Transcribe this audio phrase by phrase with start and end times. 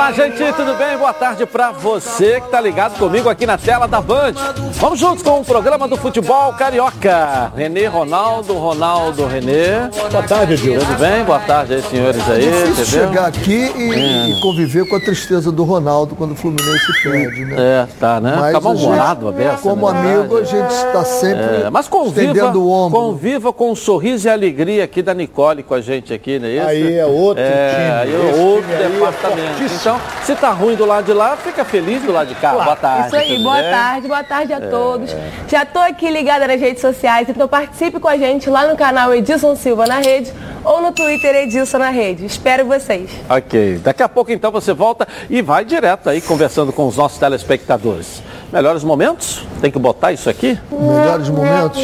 [0.00, 0.96] Olá, gente, tudo bem?
[0.96, 4.32] Boa tarde para você que está ligado comigo aqui na tela da Band.
[4.76, 7.52] Vamos juntos com o programa do futebol carioca.
[7.54, 9.90] Renê Ronaldo, Ronaldo Renê.
[10.10, 10.80] Boa tarde, Gil.
[10.80, 11.22] Tudo bem?
[11.22, 12.48] Boa tarde aí, senhores aí.
[12.80, 14.28] É chegar aqui e, É.
[14.30, 17.56] e conviver com a tristeza do Ronaldo quando o Fluminense perde, né?
[17.58, 18.36] É, tá, né?
[18.40, 20.08] Mas Fica a gente, mal-humorado, a beça, Como verdade.
[20.16, 22.98] amigo, a gente está sempre É, mas conviva, estendendo o ombro.
[22.98, 26.52] conviva com o sorriso e alegria aqui da Nicole com a gente aqui, não é
[26.54, 26.66] isso?
[26.68, 28.14] Aí é outro é, time.
[28.14, 29.89] É outro time aí é
[30.24, 32.52] se tá ruim do lado de lá, fica feliz do lado de cá.
[32.52, 33.06] Boa tarde.
[33.06, 33.70] Isso aí, boa bem?
[33.70, 35.14] tarde, boa tarde a todos.
[35.48, 39.14] Já tô aqui ligada nas redes sociais, então participe com a gente lá no canal
[39.14, 40.32] Edilson Silva na rede
[40.64, 42.26] ou no Twitter Edilson na rede.
[42.26, 43.10] Espero vocês.
[43.28, 47.18] Ok, daqui a pouco então você volta e vai direto aí conversando com os nossos
[47.18, 48.22] telespectadores.
[48.52, 49.44] Melhores momentos?
[49.60, 50.58] Tem que botar isso aqui?
[50.72, 51.80] Melhores momentos.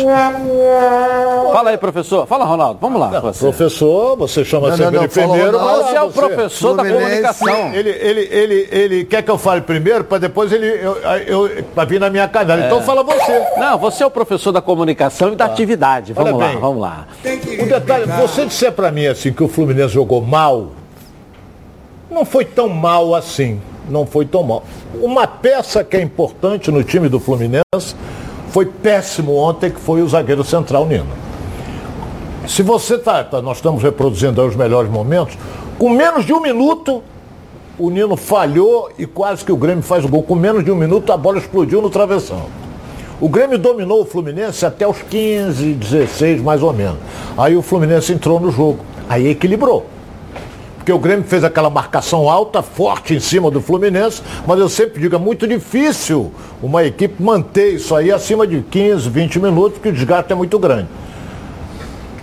[1.52, 2.26] Fala aí, professor.
[2.26, 2.78] Fala, Ronaldo.
[2.80, 3.20] Vamos lá.
[3.20, 3.44] você.
[3.44, 5.58] Professor, você chama Não, sempre não, não, fala primeiro.
[5.58, 5.82] Ronaldo.
[5.82, 7.72] vai Você é o professor da comunicação.
[7.72, 11.84] Ele, ele, ele, ele quer que eu fale primeiro para depois ele eu, eu, pra
[11.84, 12.64] vir na minha canela.
[12.64, 12.66] É.
[12.66, 13.46] Então fala você.
[13.56, 16.12] Não, você é o professor da comunicação e da atividade.
[16.12, 16.60] Vamos Olha lá, bem.
[16.60, 17.06] vamos lá.
[17.62, 20.72] Um detalhe, você disser para mim assim que o Fluminense jogou mal,
[22.10, 23.60] não foi tão mal assim.
[23.88, 24.64] Não foi tão mal.
[25.00, 27.94] Uma peça que é importante no time do Fluminense
[28.50, 31.06] foi péssimo ontem, que foi o zagueiro central Nino.
[32.46, 35.36] Se você tá, tá- nós estamos reproduzindo os melhores momentos,
[35.78, 37.02] com menos de um minuto,
[37.78, 40.22] o Nino falhou e quase que o Grêmio faz o gol.
[40.22, 42.42] Com menos de um minuto, a bola explodiu no travessão.
[43.20, 46.98] O Grêmio dominou o Fluminense até os 15, 16, mais ou menos.
[47.36, 48.78] Aí o Fluminense entrou no jogo.
[49.08, 49.86] Aí equilibrou.
[50.86, 55.00] Porque o Grêmio fez aquela marcação alta, forte em cima do Fluminense, mas eu sempre
[55.00, 59.88] digo, é muito difícil uma equipe manter isso aí acima de 15, 20 minutos, porque
[59.88, 60.86] o desgaste é muito grande.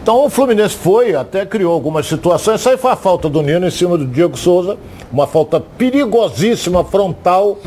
[0.02, 2.62] Então o Fluminense foi, até criou algumas situações.
[2.62, 4.78] Essa aí foi a falta do Nino em cima do Diego Souza.
[5.12, 7.58] Uma falta perigosíssima, frontal.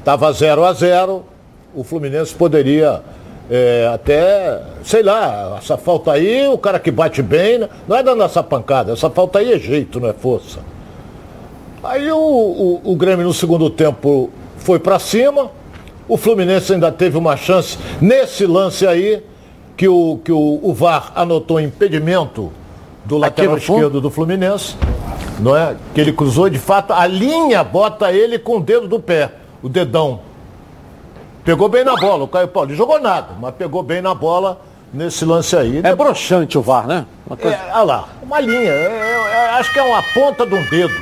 [0.00, 1.22] Estava 0 a 0
[1.72, 3.00] O Fluminense poderia
[3.50, 7.68] é, até, sei lá, essa falta aí, o cara que bate bem, né?
[7.86, 10.60] não é dando essa pancada, essa falta aí é jeito, não é força.
[11.82, 15.50] Aí o, o, o Grêmio no segundo tempo foi para cima.
[16.08, 19.22] O Fluminense ainda teve uma chance nesse lance aí,
[19.76, 22.50] que o, que o, o VAR anotou impedimento
[23.04, 24.76] do lateral esquerdo do Fluminense,
[25.38, 25.76] não é?
[25.94, 29.30] Que ele cruzou de fato, a linha bota ele com o dedo do pé,
[29.62, 30.20] o dedão.
[31.46, 32.70] Pegou bem na bola, o Caio Paulo.
[32.70, 34.60] Não jogou nada, mas pegou bem na bola
[34.92, 35.80] nesse lance aí.
[35.84, 37.06] É broxante o VAR, né?
[37.24, 38.68] Uma coisa- É, olha lá, uma linha.
[38.72, 38.84] é,
[39.32, 40.92] é, é, acho que é uma ponta de um dedo.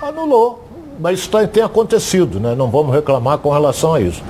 [0.00, 0.64] Anulou.
[0.98, 2.54] Mas isso tem acontecido, né?
[2.54, 4.22] Não vamos reclamar com relação a isso.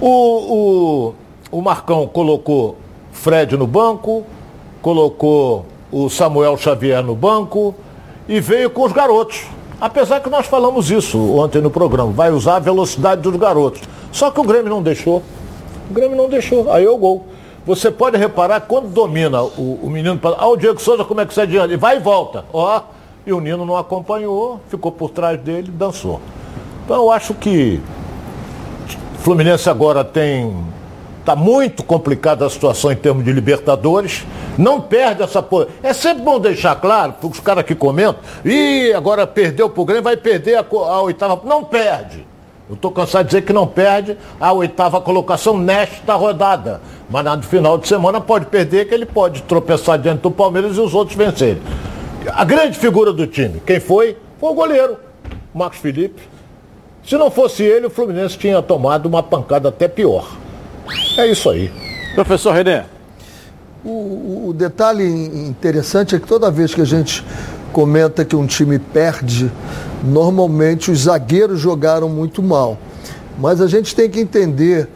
[0.00, 1.14] O,
[1.52, 2.76] o, o Marcão colocou
[3.12, 4.24] Fred no banco,
[4.80, 7.72] colocou o Samuel Xavier no banco
[8.28, 9.44] e veio com os garotos.
[9.82, 13.82] Apesar que nós falamos isso ontem no programa, vai usar a velocidade dos garotos.
[14.12, 15.20] Só que o Grêmio não deixou.
[15.90, 16.72] O Grêmio não deixou.
[16.72, 17.26] Aí é o gol.
[17.66, 20.20] Você pode reparar quando domina o, o menino.
[20.38, 21.70] Ah, o Diego Souza, como é que sai adiante?
[21.70, 22.44] Ele vai e volta.
[22.52, 22.80] Ó,
[23.26, 26.20] e o Nino não acompanhou, ficou por trás dele, dançou.
[26.84, 27.80] Então eu acho que
[29.18, 30.64] Fluminense agora tem.
[31.22, 34.24] Está muito complicada a situação em termos de Libertadores.
[34.58, 35.68] Não perde essa porra.
[35.80, 40.02] É sempre bom deixar claro, para os caras que comentam, e agora perdeu pro Grêmio,
[40.02, 41.40] vai perder a, a oitava.
[41.44, 42.26] Não perde.
[42.68, 46.80] Eu estou cansado de dizer que não perde a oitava colocação nesta rodada.
[47.08, 50.80] Mas no final de semana pode perder, que ele pode tropeçar diante do Palmeiras e
[50.80, 51.62] os outros vencerem.
[52.32, 54.16] A grande figura do time, quem foi?
[54.40, 54.96] Foi o goleiro,
[55.54, 56.20] Marcos Felipe.
[57.04, 60.41] Se não fosse ele, o Fluminense tinha tomado uma pancada até pior.
[61.16, 61.70] É isso aí.
[62.14, 62.82] Professor Renê.
[63.84, 67.24] O, o detalhe interessante é que toda vez que a gente
[67.72, 69.50] comenta que um time perde,
[70.04, 72.78] normalmente os zagueiros jogaram muito mal.
[73.38, 74.88] Mas a gente tem que entender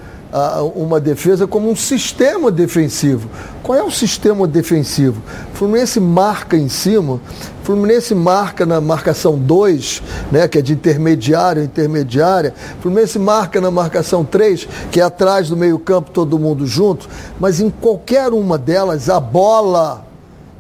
[0.75, 3.29] uma defesa como um sistema defensivo.
[3.63, 5.23] Qual é o sistema defensivo?
[5.55, 7.21] Fluminense marca em cima,
[7.63, 12.55] Fluminense marca na marcação 2, né, que é de intermediário, intermediária.
[12.81, 17.09] Fluminense marca na marcação 3, que é atrás do meio-campo, todo mundo junto.
[17.41, 20.07] Mas em qualquer uma delas, a bola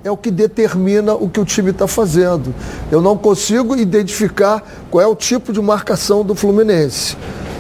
[0.02, 2.55] é o que determina o que o time está fazendo.
[2.90, 7.17] Eu não consigo identificar qual é o tipo de marcação do Fluminense.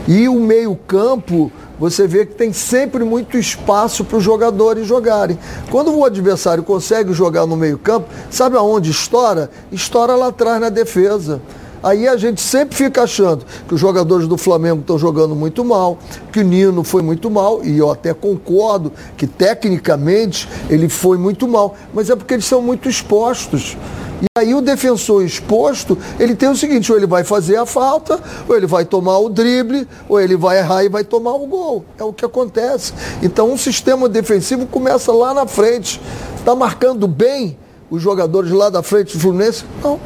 [0.08, 5.38] E o meio-campo, você vê que tem sempre muito espaço para os jogadores jogarem.
[5.70, 9.50] Quando o adversário consegue jogar no meio-campo, sabe aonde estoura?
[9.70, 11.40] Estoura lá atrás na defesa.
[11.82, 15.98] Aí a gente sempre fica achando que os jogadores do Flamengo estão jogando muito mal,
[16.32, 21.46] que o Nino foi muito mal, e eu até concordo que tecnicamente ele foi muito
[21.46, 23.76] mal, mas é porque eles são muito expostos.
[24.22, 28.18] E aí o defensor exposto, ele tem o seguinte, ou ele vai fazer a falta,
[28.48, 31.84] ou ele vai tomar o drible, ou ele vai errar e vai tomar o gol.
[31.98, 32.92] É o que acontece.
[33.22, 36.00] Então um sistema defensivo começa lá na frente.
[36.38, 37.58] Está marcando bem
[37.90, 39.64] os jogadores lá da frente do Fluminense?
[39.82, 40.00] Não.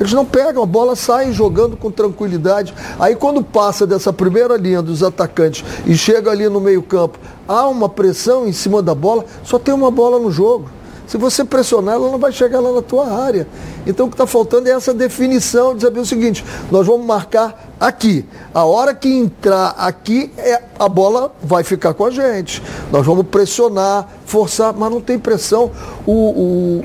[0.00, 2.72] Eles não pegam, a bola sai jogando com tranquilidade.
[2.98, 7.86] Aí quando passa dessa primeira linha dos atacantes e chega ali no meio-campo, há uma
[7.86, 10.70] pressão em cima da bola, só tem uma bola no jogo.
[11.10, 13.44] Se você pressionar, ela não vai chegar lá na tua área.
[13.84, 17.74] Então o que está faltando é essa definição de saber o seguinte, nós vamos marcar
[17.80, 18.24] aqui.
[18.54, 22.62] A hora que entrar aqui, é, a bola vai ficar com a gente.
[22.92, 25.72] Nós vamos pressionar, forçar, mas não tem pressão.
[26.06, 26.84] O, o,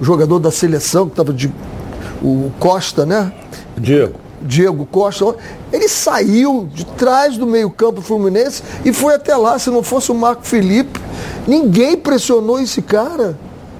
[0.00, 1.52] o, jogador da seleção, que estava de.
[2.20, 3.32] O Costa, né?
[3.76, 4.27] Diego.
[4.42, 5.36] Diego Costa,
[5.72, 9.58] ele saiu de trás do meio-campo Fluminense e foi até lá.
[9.58, 11.00] Se não fosse o Marco Felipe,
[11.46, 13.38] ninguém pressionou esse cara.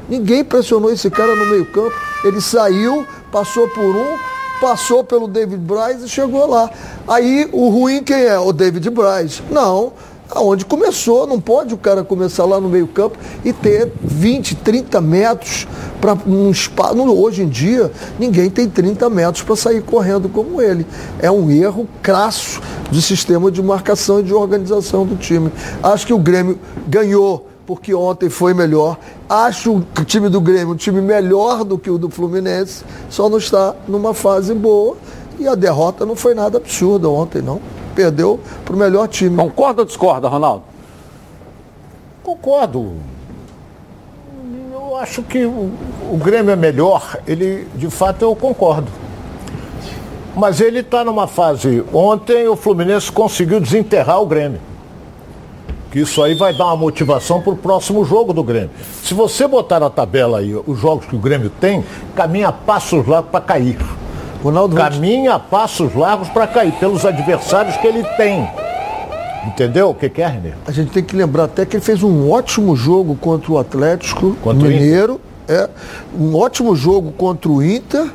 [0.09, 1.95] Ninguém pressionou esse cara no meio-campo.
[2.25, 4.17] Ele saiu, passou por um,
[4.61, 6.71] passou pelo David Braz e chegou lá.
[7.07, 8.39] Aí o ruim quem é?
[8.39, 9.43] O David Braz.
[9.51, 9.93] Não,
[10.31, 15.67] aonde começou, não pode o cara começar lá no meio-campo e ter 20, 30 metros
[16.01, 16.99] para um espaço.
[16.99, 20.87] Hoje em dia, ninguém tem 30 metros para sair correndo como ele.
[21.19, 22.61] É um erro crasso
[22.91, 25.51] do sistema de marcação e de organização do time.
[25.83, 28.99] Acho que o Grêmio ganhou porque ontem foi melhor.
[29.29, 33.37] Acho o time do Grêmio um time melhor do que o do Fluminense, só não
[33.37, 34.97] está numa fase boa.
[35.39, 37.61] E a derrota não foi nada absurda ontem, não
[37.99, 39.37] perdeu para o melhor time.
[39.37, 40.63] Concorda ou discorda, Ronaldo?
[42.23, 42.93] Concordo.
[44.73, 45.73] Eu acho que o,
[46.13, 48.87] o Grêmio é melhor, ele, de fato, eu concordo.
[50.37, 51.85] Mas ele está numa fase.
[51.93, 54.61] Ontem o Fluminense conseguiu desenterrar o Grêmio.
[55.91, 58.71] Que isso aí vai dar uma motivação para o próximo jogo do Grêmio.
[59.03, 61.85] Se você botar na tabela aí os jogos que o Grêmio tem,
[62.15, 63.77] caminha passos lá para cair.
[64.43, 68.49] Ronaldo caminha a passos largos para cair pelos adversários que ele tem.
[69.47, 70.53] Entendeu o que, que é, Renê?
[70.67, 74.37] A gente tem que lembrar até que ele fez um ótimo jogo contra o Atlético
[74.43, 75.15] contra Mineiro.
[75.49, 75.69] O é,
[76.19, 78.07] um ótimo jogo contra o Inter.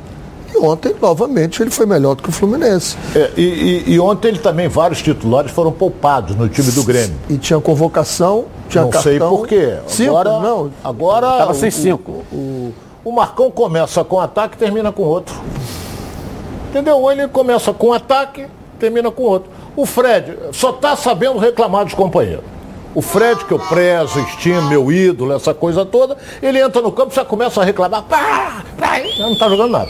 [0.54, 2.96] E ontem, novamente, ele foi melhor do que o Fluminense.
[3.16, 7.16] É, e, e, e, ontem ele também, vários titulares foram poupados no time do Grêmio.
[7.28, 9.10] E tinha convocação, tinha não cartão.
[9.10, 9.78] sei por quê.
[9.88, 10.70] Cinco, agora, não.
[10.84, 11.32] Agora.
[11.32, 12.22] Estava sem cinco.
[12.30, 12.74] O, o,
[13.04, 15.34] o Marcão começa com ataque e termina com outro.
[16.74, 16.98] Entendeu?
[16.98, 18.46] Ou ele começa com um ataque,
[18.80, 19.48] termina com outro.
[19.76, 22.44] O Fred só está sabendo reclamar dos companheiros.
[22.92, 27.12] O Fred, que eu prezo, estimo, meu ídolo, essa coisa toda, ele entra no campo
[27.12, 28.02] e já começa a reclamar.
[28.02, 29.88] Pá, pá, não está jogando nada.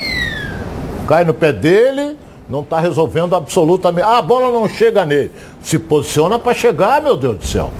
[1.09, 2.19] Cai no pé dele,
[2.51, 4.07] não está resolvendo absolutamente.
[4.07, 5.33] Ah, a bola não chega nele.
[5.63, 7.71] Se posiciona para chegar, meu Deus do céu.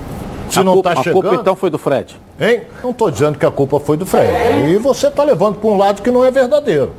[0.49, 1.19] Se a não está chegando.
[1.19, 2.19] A culpa então foi do Fred.
[2.41, 2.63] Hein?
[2.83, 4.33] Não estou dizendo que a culpa foi do Fred.
[4.71, 6.91] E você está levando para um lado que não é verdadeiro.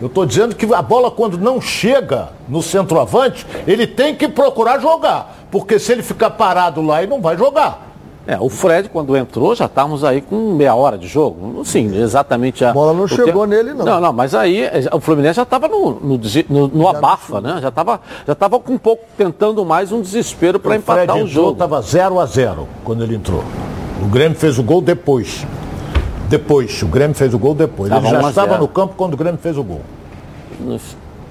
[0.00, 4.80] Eu estou dizendo que a bola, quando não chega no centroavante, ele tem que procurar
[4.80, 5.36] jogar.
[5.50, 7.90] Porque se ele ficar parado lá, ele não vai jogar.
[8.26, 11.64] É, o Fred, quando entrou, já estávamos aí com meia hora de jogo.
[11.64, 12.64] Sim, exatamente.
[12.64, 13.46] A, a bola não chegou tempo...
[13.46, 13.84] nele, não.
[13.84, 17.58] Não, não, mas aí o Fluminense já estava no, no, no, no abafa, né?
[17.60, 21.26] Já estava já tava com um pouco tentando mais um desespero para empatar Fred o
[21.26, 21.52] jogo.
[21.52, 23.42] estava 0 a 0 quando ele entrou.
[24.02, 25.44] O Grêmio fez o gol depois.
[26.30, 27.90] Depois, o Grêmio fez o gol depois.
[27.90, 29.80] Tava Ele já estava no campo quando o Grêmio fez o gol.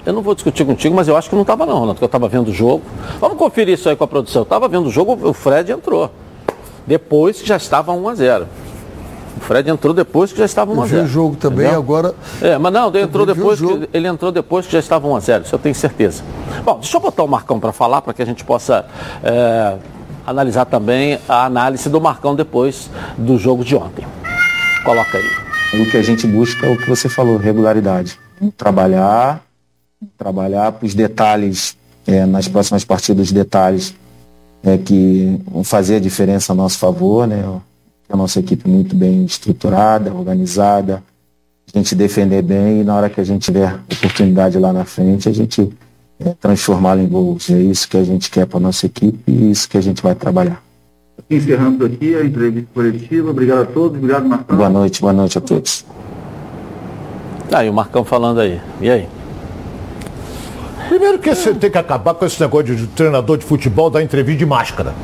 [0.04, 2.06] Eu não vou discutir contigo, mas eu acho que não estava não, Ronaldo, porque eu
[2.06, 2.82] estava vendo o jogo.
[3.18, 4.40] Vamos conferir isso aí com a produção.
[4.40, 6.10] Eu estava vendo o jogo, o Fred entrou.
[6.86, 8.46] Depois que já estava 1 a 0
[9.38, 11.78] o Fred entrou depois que já estava 1 a 0 o jogo também Entendeu?
[11.80, 12.14] agora.
[12.42, 15.20] É, mas não, ele entrou depois que, ele entrou depois que já estava 1 a
[15.20, 16.22] 0 isso eu tenho certeza.
[16.62, 18.84] Bom, deixa eu botar o Marcão para falar, para que a gente possa
[19.22, 19.76] é,
[20.26, 24.04] analisar também a análise do Marcão depois do jogo de ontem.
[24.84, 25.80] Coloca aí.
[25.80, 28.18] O que a gente busca é o que você falou, regularidade.
[28.56, 29.44] Trabalhar,
[30.16, 33.94] trabalhar para os detalhes, é, nas próximas partidas, os detalhes
[34.64, 37.44] é, que vão fazer a diferença a nosso favor, né?
[38.08, 41.02] A nossa equipe muito bem estruturada, organizada,
[41.72, 45.28] a gente defender bem e na hora que a gente tiver oportunidade lá na frente,
[45.28, 45.70] a gente
[46.18, 47.48] é, transformá-la em gols.
[47.50, 50.02] É isso que a gente quer para a nossa equipe e isso que a gente
[50.02, 50.60] vai trabalhar.
[51.28, 53.30] Encerrando aqui a entrevista coletiva.
[53.30, 53.98] Obrigado a todos.
[53.98, 54.56] Obrigado, Marcão.
[54.56, 55.84] Boa noite, boa noite a todos.
[57.52, 58.60] Aí o Marcão falando aí.
[58.80, 59.08] E aí?
[60.88, 64.38] Primeiro que você tem que acabar com esse negócio de treinador de futebol dar entrevista
[64.38, 64.94] de máscara.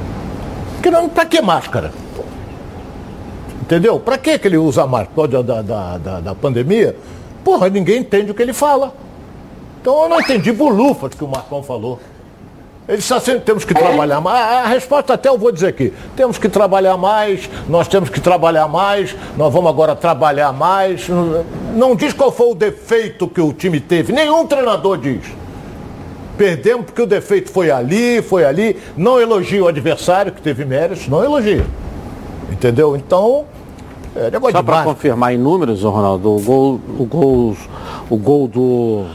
[0.74, 1.92] Porque não, pra que máscara?
[3.62, 3.98] Entendeu?
[3.98, 5.42] Pra que, que ele usa máscara?
[5.42, 6.96] Da, da, da, da pandemia?
[7.44, 8.94] Porra, ninguém entende o que ele fala.
[9.80, 12.00] Então eu não entendi bolufas que o Marcão falou.
[12.88, 14.40] Ele está sempre temos que trabalhar mais.
[14.40, 15.92] A resposta até eu vou dizer aqui.
[16.14, 21.08] Temos que trabalhar mais, nós temos que trabalhar mais, nós vamos agora trabalhar mais.
[21.74, 25.24] Não diz qual foi o defeito que o time teve, nenhum treinador diz.
[26.38, 28.78] Perdemos porque o defeito foi ali, foi ali.
[28.96, 31.66] Não elogia o adversário que teve méritos, não elogia.
[32.52, 32.94] Entendeu?
[32.94, 33.46] Então,
[34.14, 37.56] é Só para confirmar em números, Ronaldo, o gol, o gol,
[38.08, 39.06] o gol do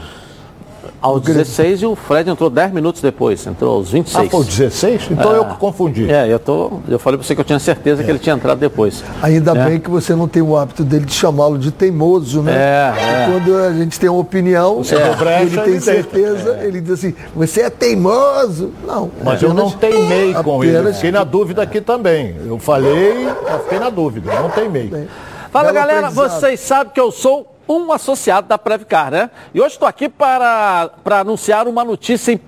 [1.02, 4.26] aos 16 e o Fred entrou 10 minutos depois, entrou aos 26.
[4.26, 5.08] Ah, foi 16?
[5.10, 6.10] Então é, eu confundi.
[6.10, 8.04] É, eu, tô, eu falei para você que eu tinha certeza é.
[8.04, 9.02] que ele tinha entrado depois.
[9.20, 9.64] Ainda é.
[9.64, 12.52] bem que você não tem o hábito dele de chamá-lo de teimoso, né?
[12.54, 13.26] É, é.
[13.26, 15.42] Quando a gente tem uma opinião, é.
[15.42, 16.66] ele tem certeza, é.
[16.66, 18.72] ele diz assim, você é teimoso.
[18.86, 19.10] Não.
[19.24, 20.86] Mas apenas, eu não teimei com apenas...
[20.86, 20.94] ele.
[20.94, 22.36] Fiquei na dúvida aqui também.
[22.46, 25.08] Eu falei, eu fiquei na dúvida, não teimei.
[25.50, 29.30] Fala Belo galera, vocês sabem que eu sou um associado da Previcar, né?
[29.54, 32.40] E hoje estou aqui para, para anunciar uma notícia em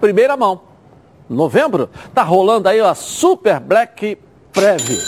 [0.00, 0.62] primeira mão.
[1.28, 4.18] Novembro, tá rolando aí a Super Black
[4.52, 4.98] Prev.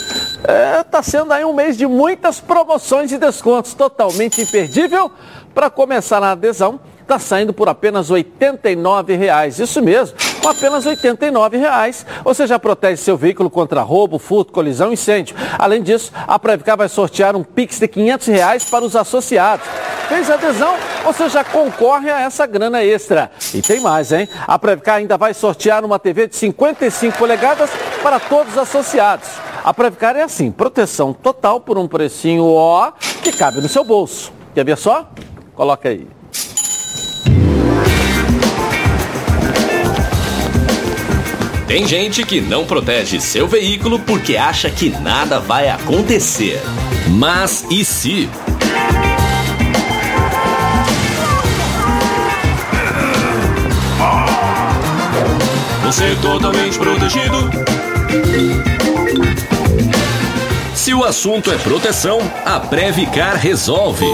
[0.44, 5.10] É, tá sendo aí um mês de muitas promoções e descontos, totalmente imperdível
[5.54, 9.62] para começar na adesão está saindo por apenas R$ 89,00.
[9.62, 12.06] Isso mesmo, com apenas R$ 89,00.
[12.22, 15.34] Você já protege seu veículo contra roubo, furto, colisão e incêndio.
[15.58, 19.66] Além disso, a Previcar vai sortear um Pix de 500 reais para os associados.
[20.08, 23.28] Fez adesão, você já concorre a essa grana extra.
[23.52, 24.28] E tem mais, hein?
[24.46, 27.68] A Previcar ainda vai sortear uma TV de 55 polegadas
[28.00, 29.28] para todos os associados.
[29.64, 34.32] A Previcar é assim, proteção total por um precinho ó que cabe no seu bolso.
[34.54, 35.10] Quer ver só?
[35.56, 36.06] Coloca aí.
[41.66, 46.62] Tem gente que não protege seu veículo porque acha que nada vai acontecer.
[47.08, 48.30] Mas e se?
[55.84, 57.50] Você é totalmente protegido.
[60.74, 64.06] Se o assunto é proteção, a Previcar resolve.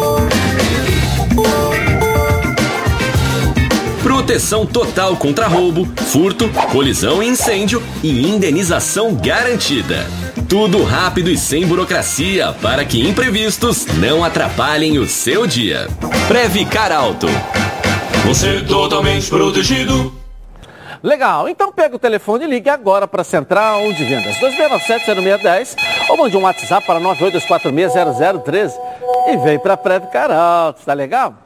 [4.22, 10.06] Proteção total contra roubo, furto, colisão e incêndio e indenização garantida.
[10.48, 15.88] Tudo rápido e sem burocracia para que imprevistos não atrapalhem o seu dia.
[16.28, 17.26] Previcar Alto.
[18.24, 20.14] Você totalmente protegido.
[21.02, 25.76] Legal, então pega o telefone e ligue agora para a Central de Vendas 2697-0610
[26.08, 28.72] ou mande um WhatsApp para 982460013
[29.32, 31.41] e vem para a Previcar Alto, tá legal?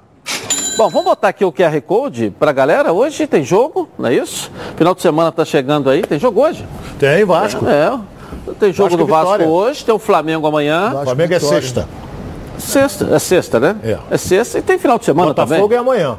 [0.77, 2.93] Bom, vamos botar aqui o QR Code para a galera.
[2.93, 4.51] Hoje tem jogo, não é isso?
[4.77, 6.03] Final de semana está chegando aí.
[6.03, 6.67] Tem jogo hoje?
[6.99, 7.67] Tem, Vasco.
[7.67, 7.99] É.
[8.61, 9.49] Tem jogo Vasco do Vasco Vitória.
[9.49, 10.91] hoje, tem o Flamengo amanhã.
[10.91, 11.57] Vasco Flamengo é Vitória.
[11.57, 11.89] é sexta.
[12.59, 13.77] Sexta, é sexta, né?
[13.83, 13.99] É.
[14.11, 15.63] é sexta e tem final de semana Botafogo também.
[15.63, 16.19] Botafogo é amanhã.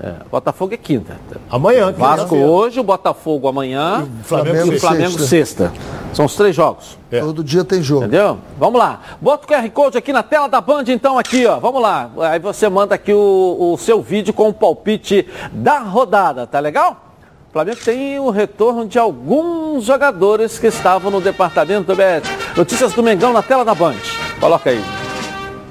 [0.00, 1.18] É, Botafogo é quinta.
[1.48, 1.92] Amanhã.
[1.92, 5.70] Vasco hoje, o Botafogo amanhã e o Flamengo, e Flamengo sexta.
[5.70, 5.72] sexta.
[6.12, 6.98] São os três jogos.
[7.10, 7.20] É.
[7.20, 8.02] Todo dia tem jogo.
[8.02, 8.38] Entendeu?
[8.58, 9.00] Vamos lá.
[9.20, 11.58] Bota o QR Code aqui na tela da Band, então, aqui, ó.
[11.58, 12.10] Vamos lá.
[12.20, 17.16] Aí você manda aqui o, o seu vídeo com o palpite da rodada, tá legal?
[17.48, 22.28] O Flamengo tem o retorno de alguns jogadores que estavam no departamento do BS.
[22.56, 23.94] Notícias do Mengão na tela da Band.
[24.40, 25.03] Coloca aí.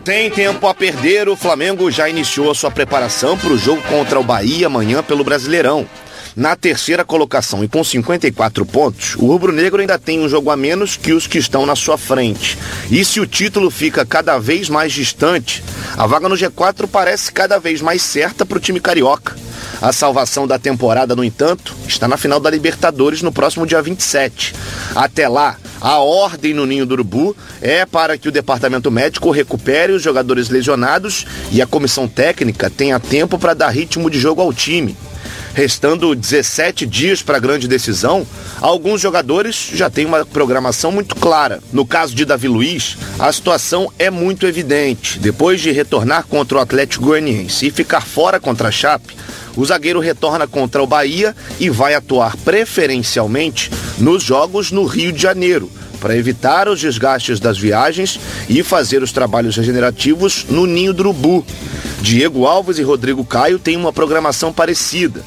[0.06, 4.20] Sem tempo a perder, o Flamengo já iniciou a sua preparação para o jogo contra
[4.20, 5.88] o Bahia amanhã pelo Brasileirão.
[6.36, 10.98] Na terceira colocação e com 54 pontos, o rubro-negro ainda tem um jogo a menos
[10.98, 12.58] que os que estão na sua frente.
[12.92, 15.64] E se o título fica cada vez mais distante,
[15.96, 19.38] a vaga no G4 parece cada vez mais certa para o time carioca.
[19.82, 24.54] A salvação da temporada, no entanto, está na final da Libertadores no próximo dia 27.
[24.96, 29.92] Até lá, a ordem no Ninho do Urubu é para que o departamento médico recupere
[29.92, 34.54] os jogadores lesionados e a comissão técnica tenha tempo para dar ritmo de jogo ao
[34.54, 34.96] time.
[35.54, 38.26] Restando 17 dias para a grande decisão,
[38.60, 41.60] alguns jogadores já têm uma programação muito clara.
[41.72, 45.20] No caso de Davi Luiz, a situação é muito evidente.
[45.20, 49.16] Depois de retornar contra o Atlético Goianiense e ficar fora contra a Chape,
[49.56, 55.22] o zagueiro retorna contra o Bahia e vai atuar preferencialmente nos jogos no Rio de
[55.22, 55.70] Janeiro,
[56.00, 58.20] para evitar os desgastes das viagens
[58.50, 61.46] e fazer os trabalhos regenerativos no Ninho do Urubu.
[62.02, 65.24] Diego Alves e Rodrigo Caio têm uma programação parecida.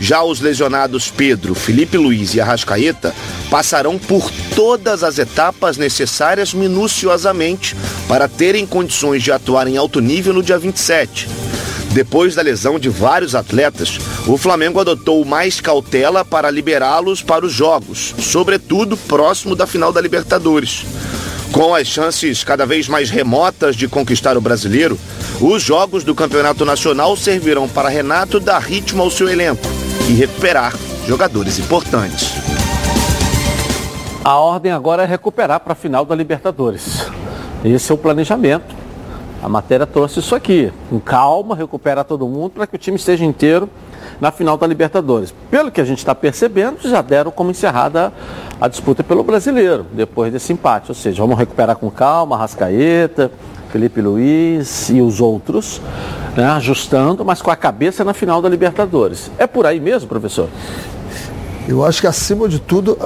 [0.00, 3.14] Já os lesionados Pedro, Felipe Luiz e Arrascaeta
[3.50, 7.76] passarão por todas as etapas necessárias minuciosamente
[8.08, 11.28] para terem condições de atuar em alto nível no dia 27.
[11.92, 17.52] Depois da lesão de vários atletas, o Flamengo adotou mais cautela para liberá-los para os
[17.52, 20.84] jogos, sobretudo próximo da final da Libertadores.
[21.52, 24.96] Com as chances cada vez mais remotas de conquistar o brasileiro,
[25.40, 29.66] os jogos do Campeonato Nacional servirão para Renato dar ritmo ao seu elenco
[30.08, 30.72] e recuperar
[31.08, 32.30] jogadores importantes.
[34.22, 37.06] A ordem agora é recuperar para a final da Libertadores.
[37.64, 38.79] Esse é o planejamento.
[39.42, 40.72] A matéria trouxe isso aqui.
[40.88, 43.68] Com calma, recuperar todo mundo para que o time esteja inteiro
[44.20, 45.34] na final da Libertadores.
[45.50, 48.12] Pelo que a gente está percebendo, já deram como encerrada
[48.60, 50.90] a disputa pelo brasileiro, depois desse empate.
[50.90, 53.30] Ou seja, vamos recuperar com calma, Rascaeta,
[53.70, 55.80] Felipe Luiz e os outros,
[56.36, 59.30] né, ajustando, mas com a cabeça na final da Libertadores.
[59.38, 60.48] É por aí mesmo, professor?
[61.66, 62.98] Eu acho que acima de tudo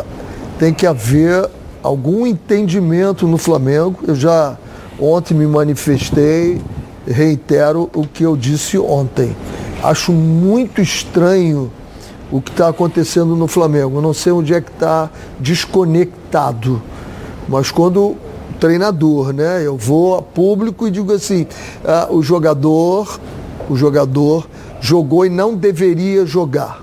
[0.58, 1.48] tem que haver
[1.82, 4.00] algum entendimento no Flamengo.
[4.08, 4.56] Eu já
[4.98, 6.60] ontem me manifestei,
[7.06, 9.36] reitero o que eu disse ontem.
[9.82, 11.70] Acho muito estranho
[12.30, 14.00] o que está acontecendo no Flamengo.
[14.00, 16.80] Não sei onde é que está desconectado.
[17.48, 18.16] Mas quando
[18.64, 19.62] treinador, né?
[19.62, 21.46] Eu vou a público e digo assim,
[21.84, 23.20] ah, o jogador,
[23.68, 24.46] o jogador
[24.80, 26.82] jogou e não deveria jogar.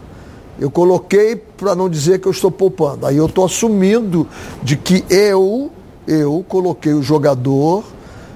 [0.59, 3.07] Eu coloquei para não dizer que eu estou poupando.
[3.07, 4.27] Aí eu estou assumindo
[4.61, 5.71] de que eu,
[6.07, 7.83] eu coloquei o jogador,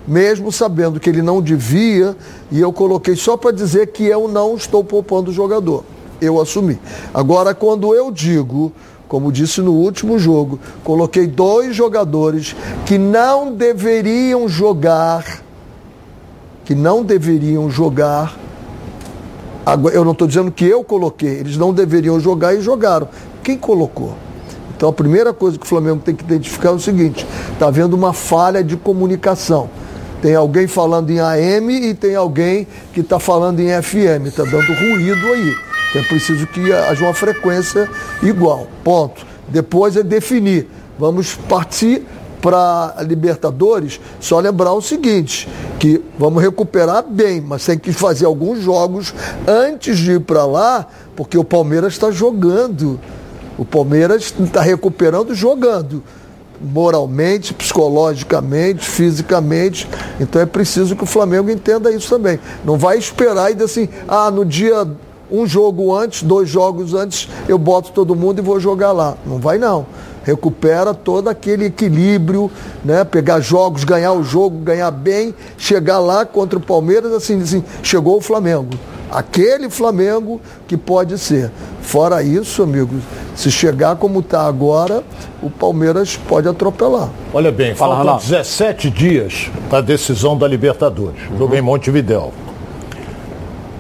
[0.08, 2.16] mesmo sabendo que ele não devia,
[2.52, 5.84] e eu coloquei só para dizer que eu não estou poupando o jogador.
[6.22, 6.80] Eu assumi.
[7.14, 8.72] Agora, quando eu digo
[9.08, 15.44] como disse no último jogo, coloquei dois jogadores que não deveriam jogar,
[16.66, 18.38] que não deveriam jogar.
[19.94, 23.08] Eu não estou dizendo que eu coloquei, eles não deveriam jogar e jogaram.
[23.44, 24.16] Quem colocou?
[24.76, 27.96] Então a primeira coisa que o Flamengo tem que identificar é o seguinte: está havendo
[27.96, 29.70] uma falha de comunicação.
[30.22, 34.74] Tem alguém falando em AM e tem alguém que está falando em FM, está dando
[34.74, 35.56] ruído aí.
[35.96, 37.90] É preciso que haja uma frequência
[38.22, 38.68] igual.
[38.84, 39.26] Ponto.
[39.48, 40.68] Depois é definir.
[40.98, 42.06] Vamos partir
[42.42, 48.62] para Libertadores, só lembrar o seguinte, que vamos recuperar bem, mas tem que fazer alguns
[48.62, 49.16] jogos
[49.48, 53.00] antes de ir para lá, porque o Palmeiras está jogando.
[53.58, 56.04] O Palmeiras está recuperando jogando.
[56.62, 59.88] Moralmente, psicologicamente, fisicamente.
[60.20, 62.40] Então é preciso que o Flamengo entenda isso também.
[62.64, 64.88] Não vai esperar e dizer assim, ah, no dia
[65.32, 69.18] um jogo antes, dois jogos antes, eu boto todo mundo e vou jogar lá.
[69.26, 69.86] Não vai não.
[70.24, 72.50] Recupera todo aquele equilíbrio,
[72.84, 73.04] né?
[73.04, 78.18] Pegar jogos, ganhar o jogo, ganhar bem, chegar lá contra o Palmeiras, assim, assim, chegou
[78.18, 78.70] o Flamengo.
[79.12, 81.52] Aquele Flamengo que pode ser.
[81.82, 83.02] Fora isso, amigos,
[83.36, 85.04] se chegar como está agora,
[85.42, 87.10] o Palmeiras pode atropelar.
[87.34, 91.22] Olha bem, Fala, faltam 17 dias para a decisão da Libertadores.
[91.30, 91.38] Uhum.
[91.38, 92.34] Jogo em Montevidéu.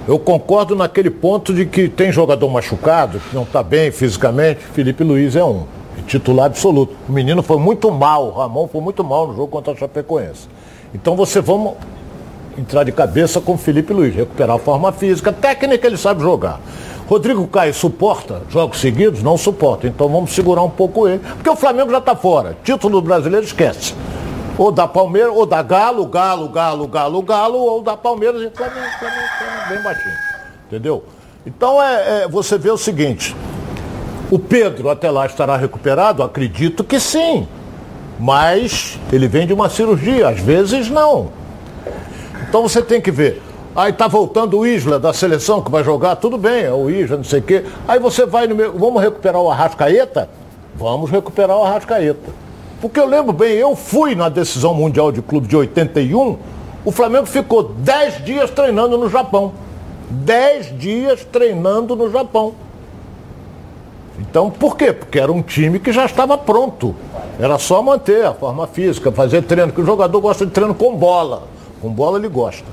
[0.07, 4.59] Eu concordo naquele ponto de que tem jogador machucado, que não está bem fisicamente.
[4.73, 5.63] Felipe Luiz é um.
[6.05, 6.95] Titular absoluto.
[7.09, 10.47] O menino foi muito mal, o Ramon foi muito mal no jogo contra a Chapecoense.
[10.93, 11.73] Então você vamos
[12.57, 16.59] entrar de cabeça com Felipe Luiz, recuperar a forma física, técnica ele sabe jogar.
[17.07, 19.21] Rodrigo Caio suporta jogos seguidos?
[19.21, 19.87] Não suporta.
[19.87, 21.19] Então vamos segurar um pouco ele.
[21.19, 22.57] Porque o Flamengo já está fora.
[22.63, 23.93] Título brasileiro esquece.
[24.57, 28.87] Ou da Palmeiras, ou da Galo, Galo, Galo, Galo, Galo, ou da Palmeiras e Flamengo,
[28.97, 30.15] Flamengo, Flamengo bem baixinho.
[30.67, 31.03] Entendeu?
[31.45, 33.35] Então é, é, você vê o seguinte,
[34.31, 36.23] o Pedro até lá estará recuperado?
[36.23, 37.47] Acredito que sim.
[38.19, 41.29] Mas ele vem de uma cirurgia, às vezes não.
[42.55, 43.41] Então você tem que ver.
[43.75, 47.17] Aí tá voltando o Isla da seleção que vai jogar, tudo bem, é o Isla,
[47.17, 47.65] não sei o quê.
[47.85, 48.71] Aí você vai no meu.
[48.71, 50.29] Vamos recuperar o Arrascaeta?
[50.73, 52.31] Vamos recuperar o Arrascaeta.
[52.79, 56.37] Porque eu lembro bem, eu fui na decisão mundial de clube de 81,
[56.85, 59.51] o Flamengo ficou 10 dias treinando no Japão.
[60.09, 62.53] 10 dias treinando no Japão.
[64.17, 64.93] Então, por quê?
[64.93, 66.95] Porque era um time que já estava pronto.
[67.37, 70.95] Era só manter a forma física, fazer treino, que o jogador gosta de treino com
[70.95, 71.53] bola.
[71.85, 72.63] Com bola ele gosta.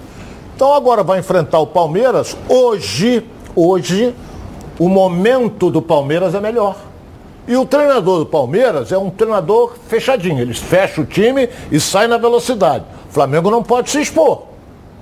[0.56, 2.34] Então agora vai enfrentar o Palmeiras.
[2.48, 3.22] Hoje,
[3.54, 4.14] hoje,
[4.78, 6.76] o momento do Palmeiras é melhor.
[7.46, 10.40] E o treinador do Palmeiras é um treinador fechadinho.
[10.40, 12.86] Ele fecha o time e sai na velocidade.
[13.10, 14.44] O Flamengo não pode se expor,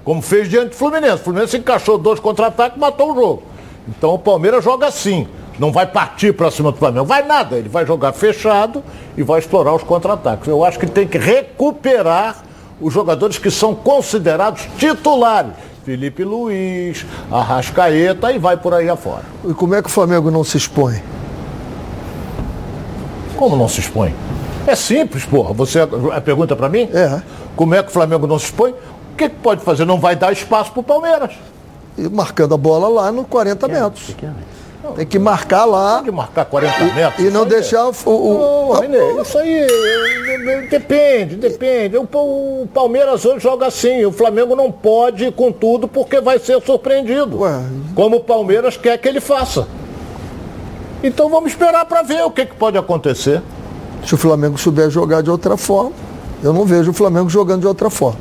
[0.02, 1.14] como fez diante do Fluminense.
[1.14, 3.42] O Fluminense encaixou dois contra-ataques e matou o jogo.
[3.88, 5.28] Então o Palmeiras joga assim.
[5.56, 7.06] Não vai partir para cima do Flamengo.
[7.06, 7.56] Vai nada.
[7.56, 8.82] Ele vai jogar fechado
[9.16, 10.48] e vai explorar os contra-ataques.
[10.48, 12.49] Eu acho que tem que recuperar
[12.80, 15.52] os jogadores que são considerados titulares.
[15.84, 19.24] Felipe Luiz, Arrascaeta e vai por aí afora.
[19.48, 21.02] E como é que o Flamengo não se expõe?
[23.36, 24.14] Como não se expõe?
[24.66, 25.54] É simples, porra.
[25.54, 26.88] Você a pergunta para mim?
[26.92, 27.22] É.
[27.56, 28.72] Como é que o Flamengo não se expõe?
[28.72, 29.84] O que, que pode fazer?
[29.84, 31.32] Não vai dar espaço para o Palmeiras.
[31.96, 34.14] E marcando a bola lá no 40 metros.
[34.96, 35.98] Tem que marcar lá.
[35.98, 37.26] Pode marcar 40 metros.
[37.26, 37.92] E não deixar o.
[38.06, 39.66] o, não, Renê, isso aí
[40.70, 41.96] depende, depende.
[41.96, 44.04] O, o, Palmeiras hoje joga assim.
[44.04, 47.40] O Flamengo não pode ir com tudo porque vai ser surpreendido.
[47.40, 47.62] Ué.
[47.94, 49.68] Como o Palmeiras quer que ele faça.
[51.02, 53.42] Então vamos esperar para ver o que, que pode acontecer.
[54.04, 55.92] Se o Flamengo souber jogar de outra forma,
[56.42, 58.20] eu não vejo o Flamengo jogando de outra forma.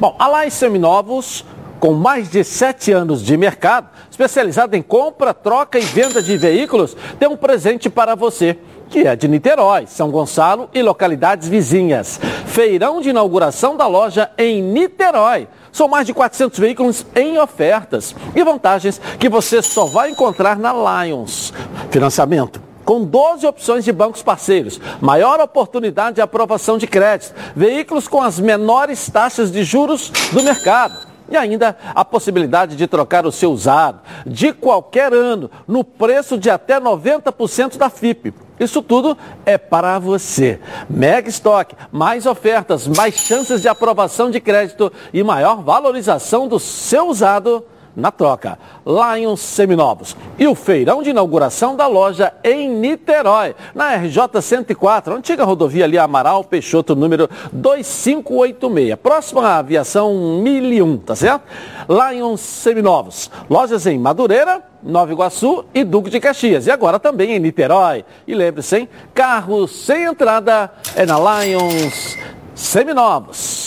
[0.00, 1.44] Bom, a Lai Seminovos,
[1.84, 6.96] com mais de sete anos de mercado, especializada em compra, troca e venda de veículos,
[7.20, 8.56] tem um presente para você
[8.88, 12.18] que é de Niterói, São Gonçalo e localidades vizinhas.
[12.46, 15.46] Feirão de inauguração da loja em Niterói.
[15.70, 20.72] São mais de 400 veículos em ofertas e vantagens que você só vai encontrar na
[21.04, 21.52] Lions.
[21.90, 28.22] Financiamento com 12 opções de bancos parceiros, maior oportunidade de aprovação de crédito, veículos com
[28.22, 31.13] as menores taxas de juros do mercado.
[31.34, 36.48] E ainda a possibilidade de trocar o seu usado de qualquer ano no preço de
[36.48, 38.32] até 90% da FIP.
[38.60, 40.60] Isso tudo é para você.
[40.88, 47.08] Mega estoque, mais ofertas, mais chances de aprovação de crédito e maior valorização do seu
[47.08, 47.64] usado
[47.96, 48.58] na troca.
[48.84, 50.16] Lions Seminovos.
[50.38, 55.98] E o feirão de inauguração da loja em Niterói, na RJ 104, antiga rodovia ali
[55.98, 58.96] Amaral Peixoto, número 2586.
[58.96, 61.42] Próxima à aviação 1001, tá certo?
[61.88, 63.30] Lions Seminovos.
[63.48, 66.66] Lojas em Madureira, Nova Iguaçu e Duque de Caxias.
[66.66, 68.04] E agora também em Niterói.
[68.26, 68.88] E lembre-se, hein?
[69.14, 72.16] Carro sem entrada é na Lions
[72.54, 73.63] Seminovos.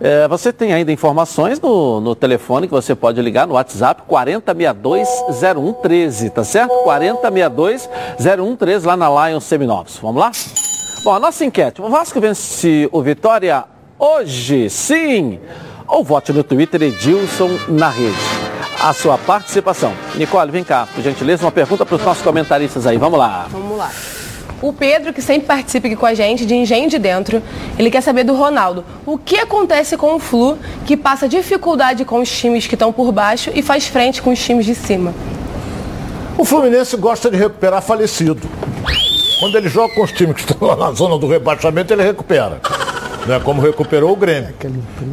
[0.00, 6.30] É, você tem ainda informações no, no telefone que você pode ligar no WhatsApp 4062-0113,
[6.30, 6.72] tá certo?
[6.86, 9.98] 4062-0113 lá na Lions Seminovos.
[10.00, 10.30] Vamos lá?
[11.04, 11.82] Bom, a nossa enquete.
[11.82, 13.64] O Vasco vence o Vitória
[13.98, 14.70] hoje?
[14.70, 15.38] Sim!
[15.86, 18.16] Ou vote no Twitter Edilson na rede.
[18.82, 19.92] A sua participação.
[20.14, 22.96] Nicole, vem cá, por gentileza, uma pergunta para os nossos comentaristas aí.
[22.96, 23.48] Vamos lá.
[23.50, 23.90] Vamos lá.
[24.62, 27.42] O Pedro, que sempre participa aqui com a gente, de Engenho de Dentro,
[27.78, 28.84] ele quer saber do Ronaldo.
[29.06, 33.10] O que acontece com o Flu, que passa dificuldade com os times que estão por
[33.10, 35.14] baixo e faz frente com os times de cima?
[36.36, 38.48] O Fluminense gosta de recuperar falecido.
[39.38, 42.60] Quando ele joga com os times que estão lá na zona do rebaixamento, ele recupera.
[43.26, 44.54] Né, como recuperou o Grêmio.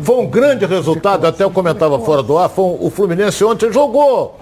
[0.03, 4.37] Foi um grande resultado, até eu comentava fora do ar, foi o Fluminense ontem jogou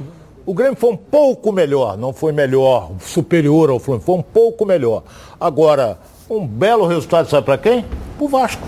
[0.45, 4.65] o Grêmio foi um pouco melhor, não foi melhor, superior ao Fluminense, foi um pouco
[4.65, 5.03] melhor.
[5.39, 5.97] Agora,
[6.29, 7.83] um belo resultado, sabe para quem?
[8.19, 8.61] O Vasco.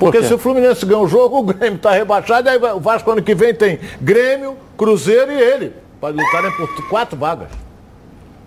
[0.00, 3.08] Porque Por se o Fluminense ganha o jogo, o Grêmio está rebaixado, aí o Vasco
[3.10, 7.48] ano que vem tem Grêmio, Cruzeiro e ele, para lutarem por quatro vagas.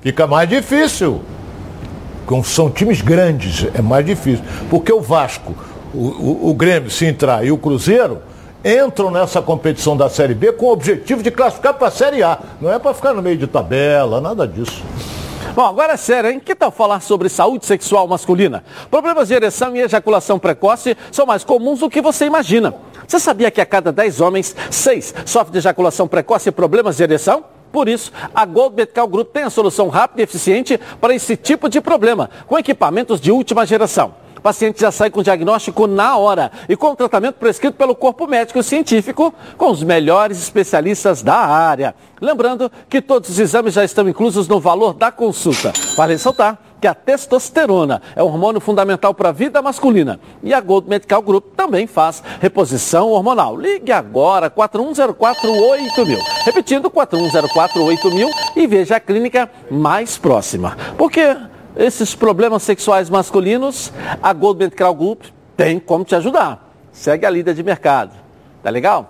[0.02, 1.22] Fica mais difícil.
[2.44, 4.44] São times grandes, é mais difícil.
[4.70, 5.56] Porque o Vasco,
[5.94, 8.20] o, o, o Grêmio, se entrar, e o Cruzeiro,
[8.66, 12.40] entram nessa competição da Série B com o objetivo de classificar para a Série A.
[12.60, 14.84] Não é para ficar no meio de tabela, nada disso.
[15.54, 16.42] Bom, agora é sério, hein?
[16.44, 18.64] Que tal falar sobre saúde sexual masculina?
[18.90, 22.74] Problemas de ereção e ejaculação precoce são mais comuns do que você imagina.
[23.08, 27.04] Você sabia que a cada 10 homens, 6 sofrem de ejaculação precoce e problemas de
[27.04, 27.46] ereção?
[27.72, 31.70] Por isso, a Gold Medical Group tem a solução rápida e eficiente para esse tipo
[31.70, 36.76] de problema, com equipamentos de última geração paciente já sai com diagnóstico na hora e
[36.76, 41.96] com o tratamento prescrito pelo corpo médico científico com os melhores especialistas da área.
[42.22, 45.74] Lembrando que todos os exames já estão inclusos no valor da consulta.
[45.98, 50.20] Vale ressaltar que a testosterona é um hormônio fundamental para a vida masculina.
[50.44, 53.58] E a Gold Medical Group também faz reposição hormonal.
[53.58, 56.20] Ligue agora, 41048000.
[56.46, 60.78] Repetindo, 41048000 e veja a clínica mais próxima.
[60.96, 61.36] Porque
[61.76, 65.24] esses problemas sexuais masculinos, a Gold Medical Group
[65.58, 66.72] tem como te ajudar.
[66.92, 68.12] Segue a líder de mercado.
[68.64, 69.10] Tá legal?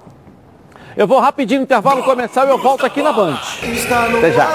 [0.97, 3.37] Eu vou rapidinho no intervalo comercial e eu volto aqui na Band.
[4.17, 4.49] Até já.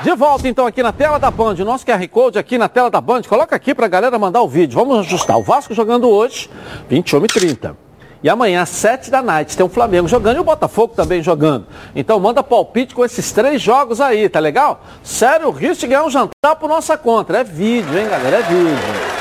[0.00, 2.90] De volta então aqui na tela da Band, o nosso QR Code aqui na tela
[2.90, 4.78] da Band, coloca aqui para a galera mandar o vídeo.
[4.78, 5.36] Vamos ajustar.
[5.36, 6.48] O Vasco jogando hoje,
[6.88, 7.87] 21
[8.22, 8.32] e 30.
[8.32, 11.66] Amanhã, às 7 da noite, tem o Flamengo jogando e o Botafogo também jogando.
[11.94, 14.82] Então manda palpite com esses três jogos aí, tá legal?
[15.02, 17.36] Sério, o risco de ganhar um jantar por nossa conta.
[17.36, 18.38] É vídeo, hein, galera?
[18.38, 19.18] É vídeo.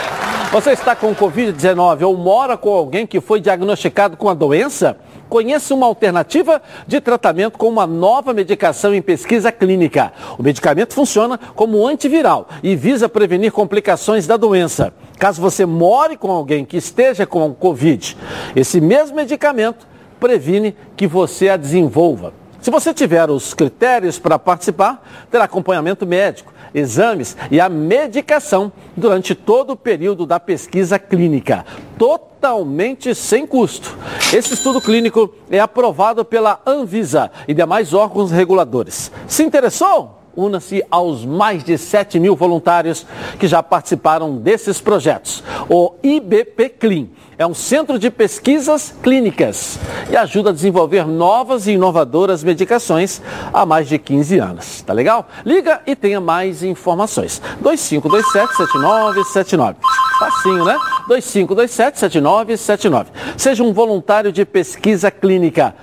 [0.52, 4.98] Você está com Covid-19 ou mora com alguém que foi diagnosticado com a doença?
[5.30, 10.14] Conheça uma alternativa de tratamento com uma nova medicação em pesquisa clínica.
[10.38, 14.94] O medicamento funciona como antiviral e visa prevenir complicações da doença.
[15.20, 18.18] Caso você more com alguém que esteja com Covid,
[18.56, 19.88] esse mesmo medicamento
[20.20, 22.34] previne que você a desenvolva.
[22.62, 29.34] Se você tiver os critérios para participar, terá acompanhamento médico exames e a medicação durante
[29.34, 31.66] todo o período da pesquisa clínica,
[31.98, 33.98] totalmente sem custo.
[34.34, 39.12] Esse estudo clínico é aprovado pela Anvisa e demais órgãos reguladores.
[39.28, 40.18] Se interessou?
[40.38, 43.06] Una-se aos mais de 7 mil voluntários
[43.40, 45.44] que já participaram desses projetos.
[45.68, 49.78] O IBP Clean é um centro de pesquisas clínicas
[50.10, 53.22] e ajuda a desenvolver novas e inovadoras medicações
[53.54, 54.82] há mais de 15 anos.
[54.82, 55.28] Tá legal?
[55.46, 57.40] Liga e tenha mais informações.
[57.64, 59.76] 2527-7979.
[60.20, 60.76] Facinho, né?
[61.10, 63.06] 2527-7979.
[63.38, 65.76] Seja um voluntário de pesquisa clínica.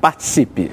[0.00, 0.70] Participe.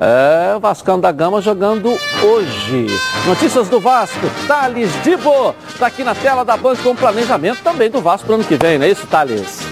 [0.00, 1.88] É, o Vascão da Gama jogando
[2.22, 2.86] hoje.
[3.26, 5.54] Notícias do Vasco, Thales Dibo.
[5.68, 8.56] Está aqui na tela da Band com planejamento também do Vasco para o ano que
[8.56, 9.65] vem, não é isso, Thales?